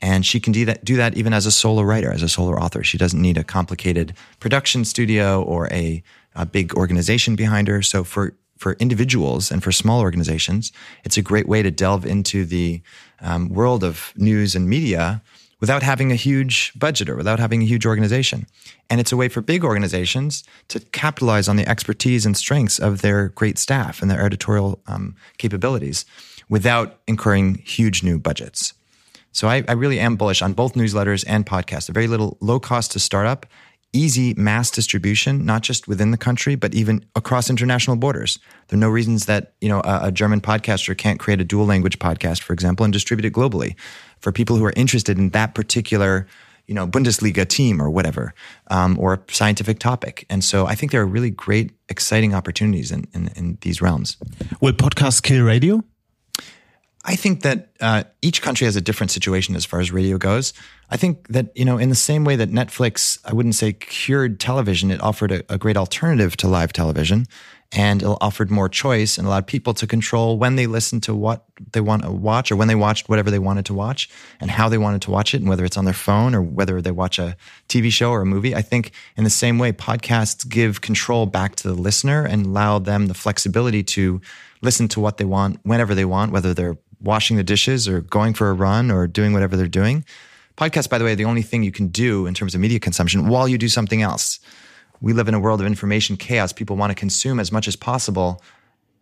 [0.00, 2.52] And she can do that, do that even as a solo writer, as a solo
[2.52, 2.84] author.
[2.84, 6.02] She doesn't need a complicated production studio or a,
[6.36, 7.82] a big organization behind her.
[7.82, 10.70] So for for individuals and for small organizations,
[11.02, 12.82] it's a great way to delve into the
[13.20, 15.22] um, world of news and media
[15.60, 18.46] without having a huge budget or without having a huge organization.
[18.90, 23.00] And it's a way for big organizations to capitalize on the expertise and strengths of
[23.00, 26.04] their great staff and their editorial um, capabilities
[26.50, 28.74] without incurring huge new budgets.
[29.32, 31.88] So I, I, really am bullish on both newsletters and podcasts.
[31.88, 33.46] A very little low cost to start up
[33.92, 38.38] easy mass distribution, not just within the country, but even across international borders.
[38.68, 41.66] There are no reasons that you know a, a, German podcaster can't create a dual
[41.66, 43.74] language podcast, for example, and distribute it globally
[44.20, 46.26] for people who are interested in that particular
[46.66, 48.32] you know Bundesliga team or whatever,
[48.68, 50.24] um, or a scientific topic.
[50.30, 54.16] And so I think there are really great, exciting opportunities in, in, in these realms.
[54.60, 55.82] Will podcasts kill radio?
[57.04, 60.52] I think that uh, each country has a different situation as far as radio goes.
[60.90, 64.38] I think that, you know, in the same way that Netflix, I wouldn't say cured
[64.38, 67.26] television, it offered a, a great alternative to live television
[67.72, 71.44] and it offered more choice and allowed people to control when they listened to what
[71.72, 74.10] they want to watch or when they watched whatever they wanted to watch
[74.40, 76.82] and how they wanted to watch it and whether it's on their phone or whether
[76.82, 77.36] they watch a
[77.68, 78.54] TV show or a movie.
[78.54, 82.80] I think in the same way, podcasts give control back to the listener and allow
[82.80, 84.20] them the flexibility to
[84.62, 88.34] listen to what they want whenever they want, whether they're washing the dishes or going
[88.34, 90.04] for a run or doing whatever they're doing.
[90.56, 92.78] Podcasts, by the way, are the only thing you can do in terms of media
[92.78, 94.40] consumption while you do something else.
[95.00, 96.52] We live in a world of information chaos.
[96.52, 98.42] People want to consume as much as possible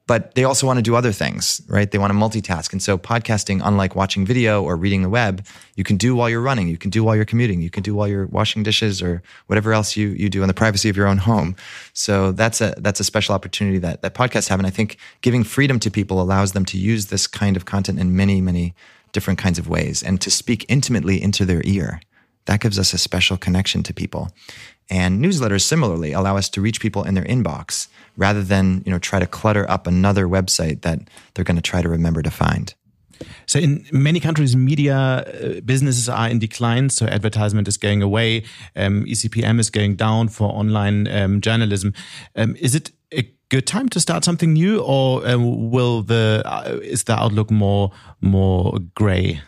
[0.09, 1.91] but they also want to do other things, right?
[1.91, 2.73] They want to multitask.
[2.73, 6.41] And so podcasting, unlike watching video or reading the web, you can do while you're
[6.41, 9.23] running, you can do while you're commuting, you can do while you're washing dishes or
[9.49, 11.55] whatever else you, you do in the privacy of your own home.
[11.93, 14.59] So that's a that's a special opportunity that, that podcasts have.
[14.59, 18.01] And I think giving freedom to people allows them to use this kind of content
[18.01, 18.75] in many, many
[19.13, 22.01] different kinds of ways and to speak intimately into their ear.
[22.49, 24.31] That gives us a special connection to people.
[24.91, 28.99] And newsletters similarly allow us to reach people in their inbox rather than, you know,
[28.99, 30.99] try to clutter up another website that
[31.35, 32.75] they're going to try to remember to find.
[33.45, 36.89] So in many countries, media uh, businesses are in decline.
[36.89, 38.45] So advertisement is going away.
[38.75, 41.93] Um, ECPM is going down for online um, journalism.
[42.35, 46.79] Um, is it a good time to start something new, or um, will the uh,
[46.81, 49.43] is the outlook more more gray?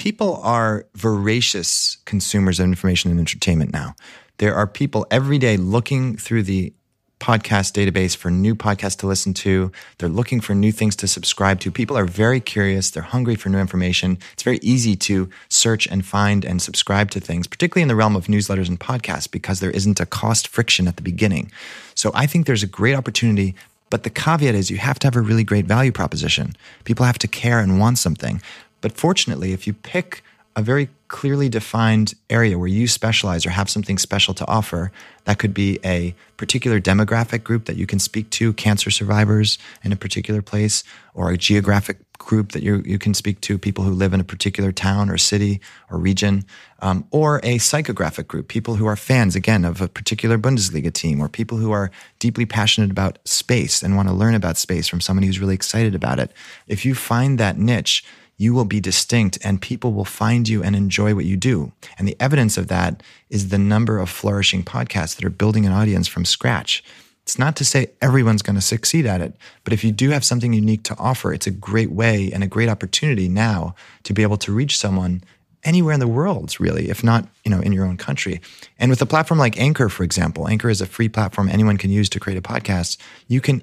[0.00, 3.94] People are voracious consumers of information and entertainment now.
[4.38, 6.72] There are people every day looking through the
[7.20, 9.70] podcast database for new podcasts to listen to.
[9.98, 11.70] They're looking for new things to subscribe to.
[11.70, 12.90] People are very curious.
[12.90, 14.16] They're hungry for new information.
[14.32, 18.16] It's very easy to search and find and subscribe to things, particularly in the realm
[18.16, 21.52] of newsletters and podcasts, because there isn't a cost friction at the beginning.
[21.94, 23.54] So I think there's a great opportunity.
[23.90, 26.54] But the caveat is you have to have a really great value proposition.
[26.84, 28.40] People have to care and want something.
[28.80, 30.22] But fortunately, if you pick
[30.56, 34.90] a very clearly defined area where you specialize or have something special to offer.
[35.24, 39.92] That could be a particular demographic group that you can speak to, cancer survivors in
[39.92, 40.82] a particular place,
[41.14, 44.24] or a geographic group that you, you can speak to, people who live in a
[44.24, 46.44] particular town or city or region,
[46.80, 51.20] um, or a psychographic group, people who are fans, again, of a particular Bundesliga team,
[51.20, 55.00] or people who are deeply passionate about space and want to learn about space from
[55.00, 56.32] somebody who's really excited about it.
[56.66, 58.04] If you find that niche,
[58.40, 61.72] you will be distinct and people will find you and enjoy what you do.
[61.98, 65.72] And the evidence of that is the number of flourishing podcasts that are building an
[65.72, 66.82] audience from scratch.
[67.24, 70.24] It's not to say everyone's going to succeed at it, but if you do have
[70.24, 73.74] something unique to offer, it's a great way and a great opportunity now
[74.04, 75.22] to be able to reach someone
[75.62, 78.40] anywhere in the world, really, if not, you know, in your own country.
[78.78, 81.90] And with a platform like Anchor, for example, Anchor is a free platform anyone can
[81.90, 82.96] use to create a podcast.
[83.28, 83.62] You can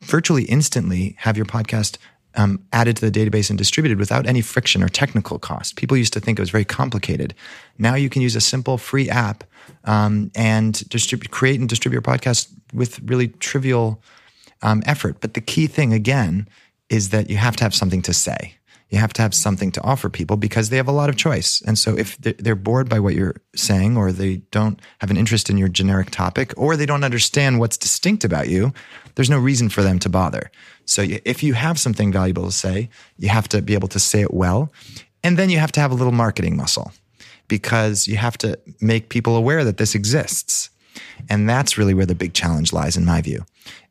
[0.00, 1.98] virtually instantly have your podcast
[2.38, 5.76] um, added to the database and distributed without any friction or technical cost.
[5.76, 7.34] People used to think it was very complicated.
[7.78, 9.44] Now you can use a simple free app
[9.84, 14.00] um, and distribute, create and distribute your podcast with really trivial
[14.62, 15.20] um, effort.
[15.20, 16.48] But the key thing, again,
[16.88, 18.54] is that you have to have something to say.
[18.90, 21.60] You have to have something to offer people because they have a lot of choice.
[21.66, 25.50] And so if they're bored by what you're saying, or they don't have an interest
[25.50, 28.72] in your generic topic, or they don't understand what's distinct about you,
[29.14, 30.50] there's no reason for them to bother.
[30.88, 34.22] So if you have something valuable to say, you have to be able to say
[34.22, 34.72] it well.
[35.22, 36.92] And then you have to have a little marketing muscle
[37.46, 40.70] because you have to make people aware that this exists.
[41.28, 43.44] And that's really where the big challenge lies, in my view.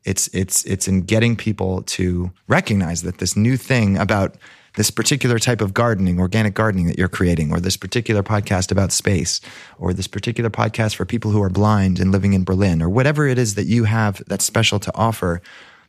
[0.04, 4.36] It's, it's, it's in getting people to recognize that this new thing about
[4.74, 8.92] this particular type of gardening, organic gardening that you're creating, or this particular podcast about
[8.92, 9.40] space,
[9.78, 13.26] or this particular podcast for people who are blind and living in Berlin, or whatever
[13.26, 15.40] it is that you have that's special to offer,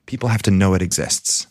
[0.10, 1.48] people have to know it exists.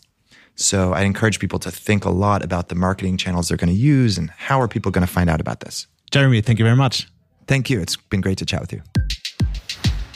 [0.55, 3.81] So I encourage people to think a lot about the marketing channels they're going to
[3.95, 5.87] use and how are people going to find out about this.
[6.11, 7.07] Jeremy, thank you very much.
[7.47, 7.79] Thank you.
[7.79, 8.81] It's been great to chat with you.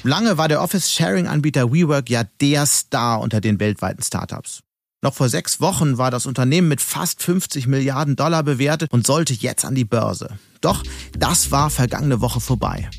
[0.03, 4.61] Lange war der Office-Sharing-Anbieter WeWork ja der Star unter den weltweiten Startups.
[5.03, 9.33] Noch vor sechs Wochen war das Unternehmen mit fast 50 Milliarden Dollar bewertet und sollte
[9.33, 10.29] jetzt an die Börse.
[10.61, 10.81] Doch
[11.19, 12.89] das war vergangene Woche vorbei.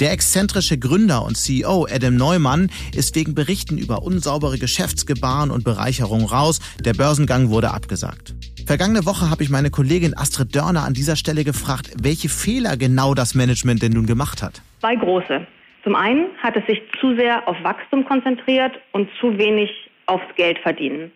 [0.00, 6.24] Der exzentrische Gründer und CEO Adam Neumann ist wegen Berichten über unsaubere Geschäftsgebaren und Bereicherung
[6.24, 6.58] raus.
[6.84, 8.34] Der Börsengang wurde abgesagt.
[8.66, 13.14] Vergangene Woche habe ich meine Kollegin Astrid Dörner an dieser Stelle gefragt, welche Fehler genau
[13.14, 14.62] das Management denn nun gemacht hat.
[14.80, 15.46] Zwei große.
[15.84, 19.70] Zum einen hat es sich zu sehr auf Wachstum konzentriert und zu wenig
[20.06, 21.12] aufs Geld verdienen.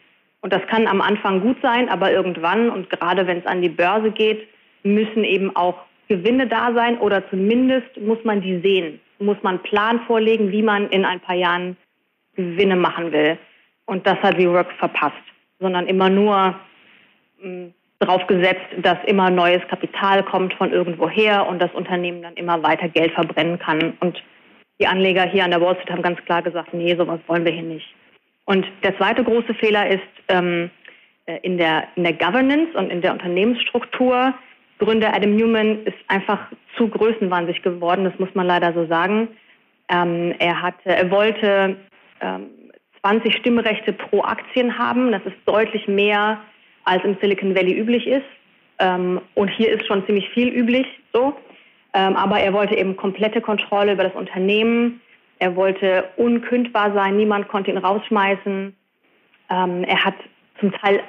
[0.46, 3.68] Und das kann am Anfang gut sein, aber irgendwann und gerade wenn es an die
[3.68, 4.46] Börse geht,
[4.84, 5.74] müssen eben auch
[6.06, 9.00] Gewinne da sein oder zumindest muss man die sehen.
[9.18, 11.76] Muss man einen Plan vorlegen, wie man in ein paar Jahren
[12.36, 13.36] Gewinne machen will.
[13.86, 15.16] Und das hat WeWork verpasst,
[15.58, 16.54] sondern immer nur
[17.40, 22.62] hm, darauf gesetzt, dass immer neues Kapital kommt von irgendwoher und das Unternehmen dann immer
[22.62, 23.94] weiter Geld verbrennen kann.
[23.98, 24.22] Und
[24.78, 27.50] die Anleger hier an der Wall Street haben ganz klar gesagt, nee, sowas wollen wir
[27.50, 27.92] hier nicht.
[28.46, 30.70] Und der zweite große Fehler ist ähm,
[31.26, 34.32] äh, in, der, in der Governance und in der Unternehmensstruktur.
[34.78, 36.38] Gründer Adam Newman ist einfach
[36.76, 39.28] zu größenwahnsinnig geworden, das muss man leider so sagen.
[39.88, 41.76] Ähm, er, hatte, er wollte
[42.20, 42.46] ähm,
[43.02, 45.12] 20 Stimmrechte pro Aktien haben.
[45.12, 46.40] Das ist deutlich mehr,
[46.84, 48.26] als im Silicon Valley üblich ist.
[48.78, 51.36] Ähm, und hier ist schon ziemlich viel üblich so.
[51.94, 55.00] Ähm, aber er wollte eben komplette Kontrolle über das Unternehmen.
[55.38, 58.74] Er wollte unkündbar sein, niemand konnte ihn rausschmeißen.
[59.50, 60.14] Ähm, er hat
[60.60, 61.00] zum Teil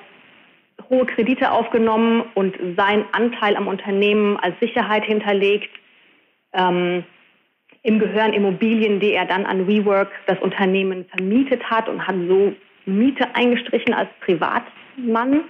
[0.89, 5.69] hohe Kredite aufgenommen und seinen Anteil am Unternehmen als Sicherheit hinterlegt.
[6.53, 7.03] Ähm,
[7.87, 12.53] Ihm gehören Immobilien, die er dann an WeWork, das Unternehmen, vermietet hat und hat so
[12.85, 15.45] Miete eingestrichen als Privatmann.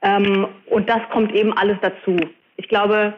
[0.00, 2.16] Ähm, und das kommt eben alles dazu.
[2.56, 3.14] Ich glaube,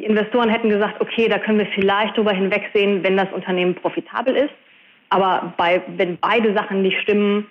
[0.00, 4.34] die Investoren hätten gesagt, okay, da können wir vielleicht drüber hinwegsehen, wenn das Unternehmen profitabel
[4.34, 4.54] ist.
[5.10, 7.46] Aber bei, wenn beide Sachen nicht stimmen,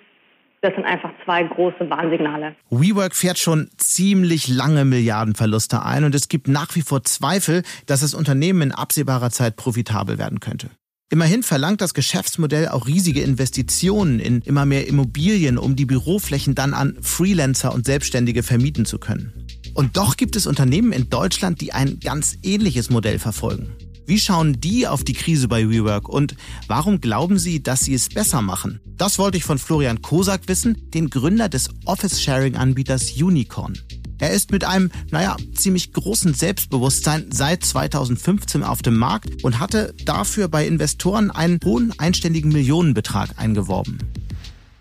[0.62, 2.54] das sind einfach zwei große Warnsignale.
[2.70, 8.00] WeWork fährt schon ziemlich lange Milliardenverluste ein und es gibt nach wie vor Zweifel, dass
[8.00, 10.70] das Unternehmen in absehbarer Zeit profitabel werden könnte.
[11.08, 16.74] Immerhin verlangt das Geschäftsmodell auch riesige Investitionen in immer mehr Immobilien, um die Büroflächen dann
[16.74, 19.49] an Freelancer und Selbstständige vermieten zu können.
[19.74, 23.76] Und doch gibt es Unternehmen in Deutschland, die ein ganz ähnliches Modell verfolgen.
[24.06, 26.34] Wie schauen die auf die Krise bei WeWork und
[26.66, 28.80] warum glauben sie, dass sie es besser machen?
[28.96, 33.78] Das wollte ich von Florian Kosak wissen, den Gründer des Office-Sharing-Anbieters Unicorn.
[34.20, 39.94] Er ist mit einem, naja, ziemlich großen Selbstbewusstsein seit 2015 auf dem Markt und hatte
[40.04, 43.98] dafür bei Investoren einen hohen einstelligen Millionenbetrag eingeworben.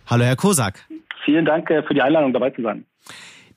[0.08, 0.86] Hallo, Herr Kosak.
[1.24, 2.84] Vielen Dank äh, für die Einladung, dabei zu sein.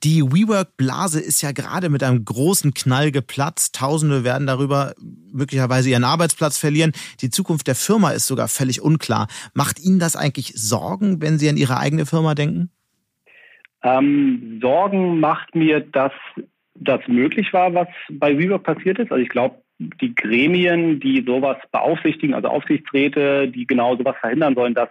[0.04, 3.76] Die WeWork-Blase ist ja gerade mit einem großen Knall geplatzt.
[3.76, 4.94] Tausende werden darüber
[5.32, 6.90] möglicherweise ihren Arbeitsplatz verlieren.
[7.20, 9.28] Die Zukunft der Firma ist sogar völlig unklar.
[9.54, 12.70] Macht Ihnen das eigentlich Sorgen, wenn Sie an Ihre eigene Firma denken?
[13.84, 16.12] Ähm, Sorgen macht mir, dass
[16.74, 19.12] das möglich war, was bei WeWork passiert ist.
[19.12, 24.74] Also ich glaube, die Gremien, die sowas beaufsichtigen, also Aufsichtsräte, die genau sowas verhindern sollen,
[24.74, 24.88] dass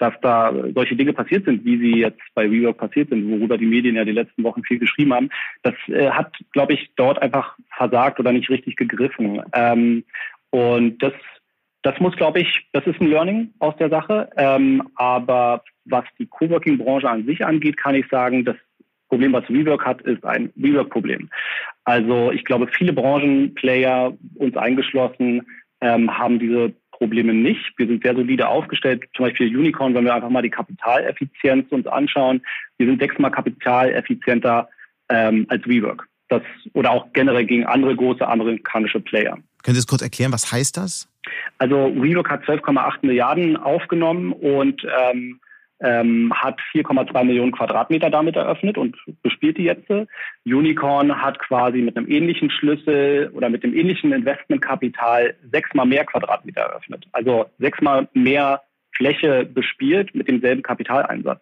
[0.00, 3.66] dass da solche Dinge passiert sind, wie sie jetzt bei WeWork passiert sind, worüber die
[3.66, 5.28] Medien ja die letzten Wochen viel geschrieben haben,
[5.62, 9.42] das äh, hat, glaube ich, dort einfach versagt oder nicht richtig gegriffen.
[9.52, 10.04] Ähm,
[10.48, 11.12] und das,
[11.82, 14.30] das muss, glaube ich, das ist ein Learning aus der Sache.
[14.36, 18.56] Ähm, aber was die Coworking-Branche an sich angeht, kann ich sagen, das
[19.10, 21.28] Problem, was WeWork hat, ist ein WeWork-Problem.
[21.84, 25.46] Also ich glaube, viele Branchenplayer, uns eingeschlossen,
[25.82, 27.72] ähm, haben diese Probleme nicht.
[27.78, 29.04] Wir sind sehr solide aufgestellt.
[29.16, 32.42] Zum Beispiel Unicorn, wenn wir einfach mal die Kapitaleffizienz uns anschauen.
[32.76, 34.68] Wir sind sechsmal kapitaleffizienter
[35.08, 36.06] ähm, als WeWork.
[36.28, 36.42] Das,
[36.74, 39.38] oder auch generell gegen andere große amerikanische Player.
[39.62, 41.08] Können Sie es kurz erklären, was heißt das?
[41.56, 45.40] Also WeWork hat 12,8 Milliarden aufgenommen und ähm,
[45.80, 49.90] ähm, hat 4,2 Millionen Quadratmeter damit eröffnet und bespielt die jetzt.
[50.44, 56.62] Unicorn hat quasi mit einem ähnlichen Schlüssel oder mit dem ähnlichen Investmentkapital sechsmal mehr Quadratmeter
[56.62, 57.06] eröffnet.
[57.12, 58.62] Also sechsmal mehr
[58.94, 61.40] Fläche bespielt mit demselben Kapitaleinsatz.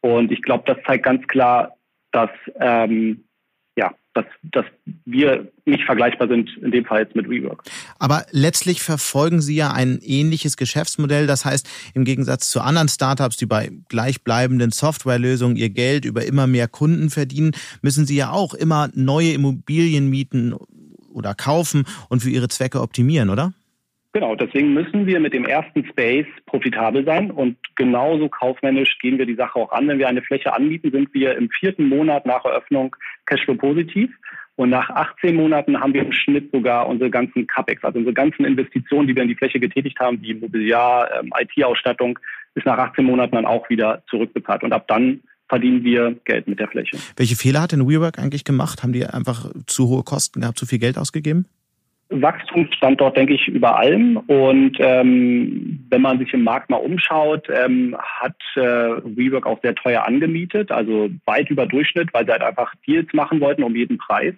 [0.00, 1.76] Und ich glaube, das zeigt ganz klar,
[2.12, 3.25] dass ähm,
[3.76, 4.64] ja, dass, dass
[5.04, 7.62] wir nicht vergleichbar sind, in dem Fall jetzt mit WeWork.
[7.98, 11.26] Aber letztlich verfolgen Sie ja ein ähnliches Geschäftsmodell.
[11.26, 16.46] Das heißt, im Gegensatz zu anderen Startups, die bei gleichbleibenden Softwarelösungen ihr Geld über immer
[16.46, 17.52] mehr Kunden verdienen,
[17.82, 20.54] müssen Sie ja auch immer neue Immobilien mieten
[21.12, 23.52] oder kaufen und für Ihre Zwecke optimieren, oder?
[24.16, 29.26] Genau, deswegen müssen wir mit dem ersten Space profitabel sein und genauso kaufmännisch gehen wir
[29.26, 29.88] die Sache auch an.
[29.88, 32.96] Wenn wir eine Fläche anbieten, sind wir im vierten Monat nach Eröffnung
[33.26, 34.10] Cashflow positiv.
[34.54, 38.46] Und nach 18 Monaten haben wir im Schnitt sogar unsere ganzen CAPEX, also unsere ganzen
[38.46, 42.18] Investitionen, die wir in die Fläche getätigt haben, wie Mobiliar, ähm, IT-Ausstattung,
[42.54, 44.62] ist nach 18 Monaten dann auch wieder zurückbezahlt.
[44.62, 46.96] Und ab dann verdienen wir Geld mit der Fläche.
[47.18, 48.82] Welche Fehler hat denn WeWork eigentlich gemacht?
[48.82, 51.44] Haben die einfach zu hohe Kosten gehabt, zu viel Geld ausgegeben?
[52.08, 54.16] Wachstumsstandort, denke ich, über allem.
[54.16, 59.74] Und ähm, wenn man sich im Markt mal umschaut, ähm, hat äh, WeWork auch sehr
[59.74, 63.98] teuer angemietet, also weit über Durchschnitt, weil sie halt einfach Deals machen wollten um jeden
[63.98, 64.34] Preis.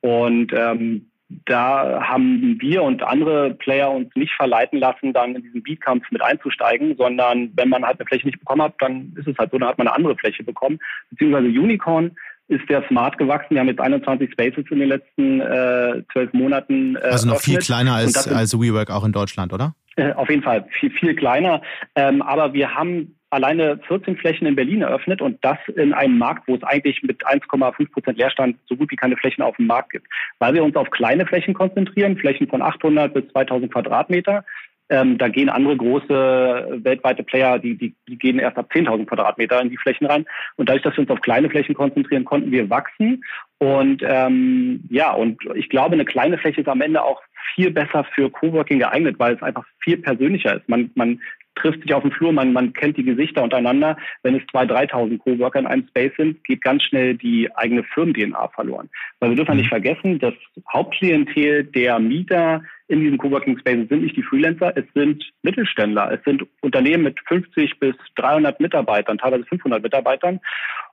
[0.00, 5.62] Und ähm, da haben wir und andere Player uns nicht verleiten lassen, dann in diesen
[5.62, 9.36] Beatkampf mit einzusteigen, sondern wenn man halt eine Fläche nicht bekommen hat, dann ist es
[9.36, 10.78] halt so, dann hat man eine andere Fläche bekommen.
[11.10, 12.16] Beziehungsweise Unicorn
[12.48, 13.54] ist der Smart gewachsen.
[13.54, 16.96] Wir haben jetzt 21 Spaces in den letzten äh, zwölf äh, Monaten.
[16.96, 19.74] Äh, also noch viel kleiner als, als WeWork auch in Deutschland, oder?
[19.96, 21.62] Äh, auf jeden Fall viel, viel kleiner.
[21.94, 26.46] Ähm, aber wir haben alleine 14 Flächen in Berlin eröffnet und das in einem Markt,
[26.46, 29.90] wo es eigentlich mit 1,5 Prozent Leerstand so gut wie keine Flächen auf dem Markt
[29.90, 30.06] gibt.
[30.38, 34.44] Weil wir uns auf kleine Flächen konzentrieren, Flächen von 800 bis 2000 Quadratmeter.
[34.88, 39.60] Ähm, da gehen andere große weltweite Player, die, die, die gehen erst ab 10.000 Quadratmeter
[39.60, 40.26] in die Flächen rein.
[40.56, 43.24] Und dadurch, dass wir uns auf kleine Flächen konzentrieren, konnten wir wachsen.
[43.58, 47.20] Und ähm, ja, und ich glaube, eine kleine Fläche ist am Ende auch
[47.54, 50.68] viel besser für Coworking geeignet, weil es einfach viel persönlicher ist.
[50.68, 51.20] Man, man
[51.56, 53.96] trifft sich auf dem Flur, man, man kennt die Gesichter untereinander.
[54.22, 58.48] Wenn es 2.000, 3.000 Coworker in einem Space sind, geht ganz schnell die eigene Firmen-DNA
[58.48, 58.88] verloren.
[59.18, 59.58] Weil wir dürfen mhm.
[59.58, 60.34] nicht vergessen, das
[60.72, 66.22] Hauptklientel der Mieter in diesen Coworking Spaces sind nicht die Freelancer, es sind Mittelständler, es
[66.24, 70.40] sind Unternehmen mit 50 bis 300 Mitarbeitern, teilweise 500 Mitarbeitern.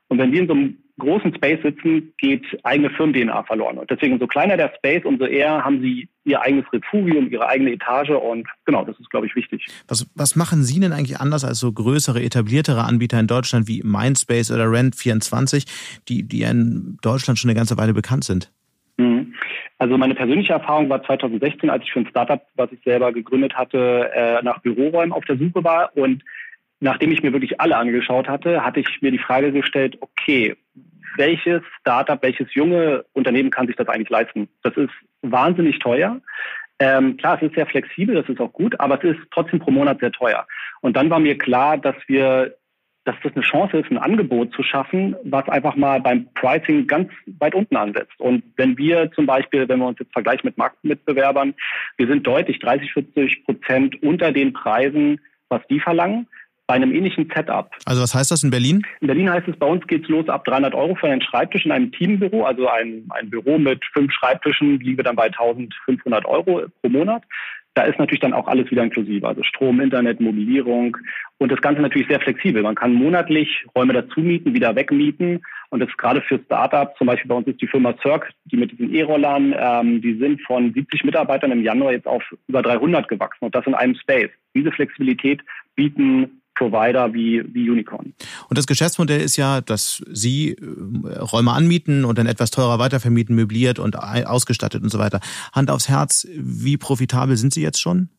[0.09, 3.77] Und wenn wir in so einem großen Space sitzen, geht eigene Firmen-DNA verloren.
[3.77, 7.71] Und deswegen, umso kleiner der Space, umso eher haben sie ihr eigenes Refugium, ihre eigene
[7.71, 8.11] Etage.
[8.11, 9.65] Und genau, das ist, glaube ich, wichtig.
[9.87, 13.81] Was, was machen Sie denn eigentlich anders als so größere, etabliertere Anbieter in Deutschland wie
[13.83, 15.65] Mindspace oder Rent24,
[16.07, 18.51] die, die in Deutschland schon eine ganze Weile bekannt sind?
[18.97, 19.33] Mhm.
[19.79, 23.55] Also meine persönliche Erfahrung war 2016, als ich für ein Startup, was ich selber gegründet
[23.55, 25.91] hatte, äh, nach Büroräumen auf der Suche war.
[25.97, 26.23] Und
[26.83, 30.55] nachdem ich mir wirklich alle angeschaut hatte, hatte ich mir die Frage gestellt, okay,
[31.15, 34.49] welches Startup, welches junge Unternehmen kann sich das eigentlich leisten?
[34.63, 36.19] Das ist wahnsinnig teuer.
[36.79, 39.71] Ähm, klar, es ist sehr flexibel, das ist auch gut, aber es ist trotzdem pro
[39.71, 40.45] Monat sehr teuer.
[40.81, 42.55] Und dann war mir klar, dass wir
[43.05, 47.11] dass das eine Chance ist, ein Angebot zu schaffen, was einfach mal beim Pricing ganz
[47.37, 48.17] weit unten ansetzt.
[48.17, 51.53] Und wenn wir zum Beispiel, wenn wir uns jetzt vergleichen mit Marktmitbewerbern,
[51.97, 55.19] wir sind deutlich 30, 40 Prozent unter den Preisen,
[55.49, 56.27] was die verlangen,
[56.67, 57.69] bei einem ähnlichen Setup.
[57.85, 58.85] Also was heißt das in Berlin?
[59.01, 61.71] In Berlin heißt es, bei uns geht's los ab 300 Euro für einen Schreibtisch in
[61.71, 66.63] einem Teambüro, also ein, ein Büro mit fünf Schreibtischen, liegen wir dann bei 1500 Euro
[66.81, 67.23] pro Monat.
[67.75, 70.95] Da ist natürlich dann auch alles wieder inklusive, also Strom, Internet, Mobilierung
[71.39, 72.61] und das Ganze natürlich sehr flexibel.
[72.61, 77.29] Man kann monatlich Räume dazu mieten, wieder wegmieten und das gerade für Startups, zum Beispiel
[77.29, 81.03] bei uns ist die Firma Cirque, die mit diesen E-Rollern, ähm, die sind von 70
[81.03, 84.29] Mitarbeitern im Januar jetzt auf über 300 gewachsen und das in einem Space.
[84.53, 85.41] Diese Flexibilität
[85.75, 88.13] bieten Provider wie, wie Unicorn.
[88.49, 93.35] Und das Geschäftsmodell ist ja, dass Sie äh, Räume anmieten und dann etwas teurer weitervermieten,
[93.35, 95.19] möbliert und ausgestattet und so weiter.
[95.51, 98.09] Hand aufs Herz, wie profitabel sind Sie jetzt schon?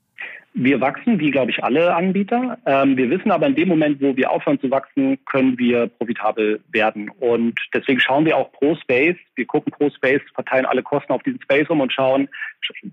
[0.57, 2.59] Wir wachsen, wie glaube ich alle Anbieter.
[2.65, 6.61] Ähm, wir wissen aber in dem Moment, wo wir aufhören zu wachsen, können wir profitabel
[6.71, 7.11] werden.
[7.19, 9.17] Und deswegen schauen wir auch pro Space.
[9.35, 12.29] Wir gucken pro Space, verteilen alle Kosten auf diesen Space um und schauen,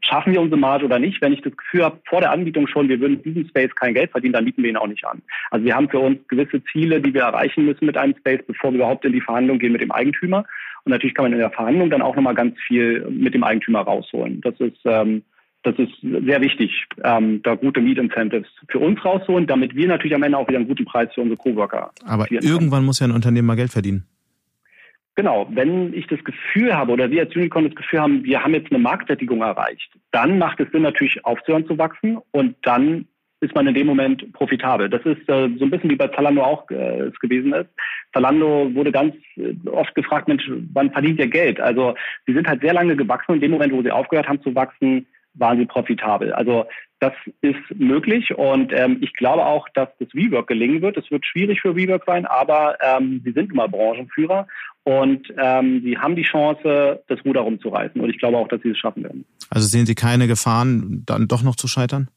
[0.02, 1.22] schaffen wir unsere Marge oder nicht.
[1.22, 3.94] Wenn ich das Gefühl habe, vor der Anbietung schon, wir würden in diesem Space kein
[3.94, 5.22] Geld verdienen, dann bieten wir ihn auch nicht an.
[5.52, 8.72] Also wir haben für uns gewisse Ziele, die wir erreichen müssen mit einem Space, bevor
[8.72, 10.46] wir überhaupt in die Verhandlung gehen mit dem Eigentümer.
[10.84, 13.82] Und natürlich kann man in der Verhandlung dann auch nochmal ganz viel mit dem Eigentümer
[13.82, 14.42] rausholen.
[14.42, 15.22] Das ist ähm,
[15.64, 20.24] das ist sehr wichtig, ähm, da gute Meet-Incentives für uns rausholen, damit wir natürlich am
[20.24, 22.86] Ende auch wieder einen guten Preis für unsere Coworker Aber irgendwann können.
[22.86, 24.06] muss ja ein Unternehmen mal Geld verdienen.
[25.16, 28.54] Genau, wenn ich das Gefühl habe oder wir als Unicorn das Gefühl haben, wir haben
[28.54, 33.06] jetzt eine Marktsättigung erreicht, dann macht es Sinn natürlich aufzuhören zu wachsen und dann
[33.42, 34.88] ist man in dem Moment profitabel.
[34.88, 37.70] Das ist äh, so ein bisschen wie bei Zalando auch äh, es gewesen ist.
[38.14, 41.60] Zalando wurde ganz äh, oft gefragt, Mensch, wann verdient ihr Geld?
[41.60, 41.96] Also
[42.28, 44.54] sie sind halt sehr lange gewachsen und in dem Moment, wo sie aufgehört haben zu
[44.54, 46.34] wachsen, waren sie profitabel.
[46.34, 46.66] Also
[47.00, 50.98] das ist möglich und ähm, ich glaube auch, dass das WeWork gelingen wird.
[50.98, 54.48] Es wird schwierig für WeWork sein, aber ähm, sie sind immer Branchenführer
[54.84, 58.00] und ähm, sie haben die Chance, das Ruder rumzureißen.
[58.00, 59.26] Und ich glaube auch, dass sie es schaffen werden.
[59.50, 62.10] Also sehen Sie keine Gefahren, dann doch noch zu scheitern?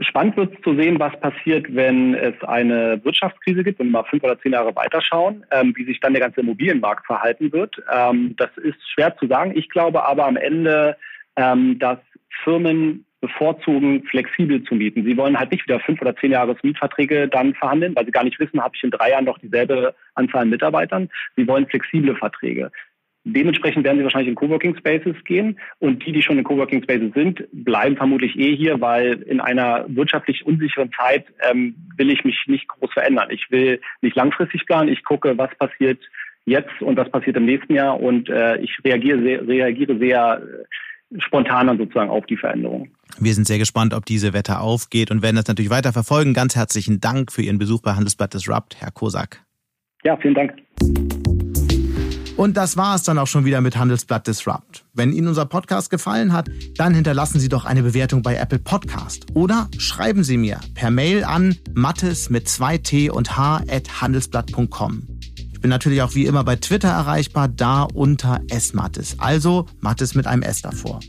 [0.00, 4.04] Spannend wird es zu sehen, was passiert, wenn es eine Wirtschaftskrise gibt, wenn wir mal
[4.04, 7.76] fünf oder zehn Jahre weiterschauen, ähm, wie sich dann der ganze Immobilienmarkt verhalten wird.
[7.92, 9.52] Ähm, das ist schwer zu sagen.
[9.56, 10.96] Ich glaube aber am Ende,
[11.36, 11.98] ähm, dass
[12.44, 15.04] Firmen bevorzugen, flexibel zu mieten.
[15.04, 18.24] Sie wollen halt nicht wieder fünf oder zehn Jahres Mietverträge dann verhandeln, weil sie gar
[18.24, 21.08] nicht wissen, habe ich in drei Jahren noch dieselbe Anzahl an Mitarbeitern.
[21.36, 22.70] Sie wollen flexible Verträge.
[23.28, 27.12] Dementsprechend werden sie wahrscheinlich in Coworking Spaces gehen und die, die schon in Coworking Spaces
[27.12, 32.40] sind, bleiben vermutlich eh hier, weil in einer wirtschaftlich unsicheren Zeit ähm, will ich mich
[32.46, 33.30] nicht groß verändern.
[33.30, 34.92] Ich will nicht langfristig planen.
[34.92, 35.98] Ich gucke, was passiert
[36.44, 40.64] jetzt und was passiert im nächsten Jahr und äh, ich reagiere sehr, reagiere sehr äh,
[41.18, 42.88] spontan dann sozusagen auf die Veränderung.
[43.18, 46.34] Wir sind sehr gespannt, ob diese Wette aufgeht und werden das natürlich weiter verfolgen.
[46.34, 49.44] Ganz herzlichen Dank für Ihren Besuch bei Handelsblatt Disrupt, Herr Kosak.
[50.02, 50.54] Ja, vielen Dank.
[52.36, 54.84] Und das war es dann auch schon wieder mit Handelsblatt Disrupt.
[54.92, 59.26] Wenn Ihnen unser Podcast gefallen hat, dann hinterlassen Sie doch eine Bewertung bei Apple Podcast
[59.34, 65.06] oder schreiben Sie mir per Mail an mattes mit 2t und h at handelsblatt.com.
[65.56, 70.26] Ich bin natürlich auch wie immer bei Twitter erreichbar, da unter smattes, also Mattes mit
[70.26, 71.00] einem S davor.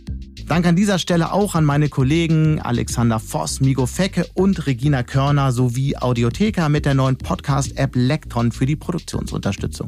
[0.47, 5.51] Dank an dieser Stelle auch an meine Kollegen Alexander Voss, Migo Fecke und Regina Körner
[5.51, 9.87] sowie Audiotheka mit der neuen Podcast-App Lekton für die Produktionsunterstützung.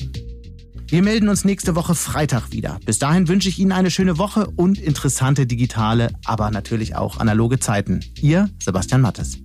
[0.88, 2.82] Wir melden uns nächste Woche Freitag wieder.
[2.86, 7.60] Bis dahin wünsche ich Ihnen eine schöne Woche und interessante digitale, aber natürlich auch analoge
[7.60, 8.02] Zeiten.
[8.20, 9.38] Ihr Sebastian Mattes.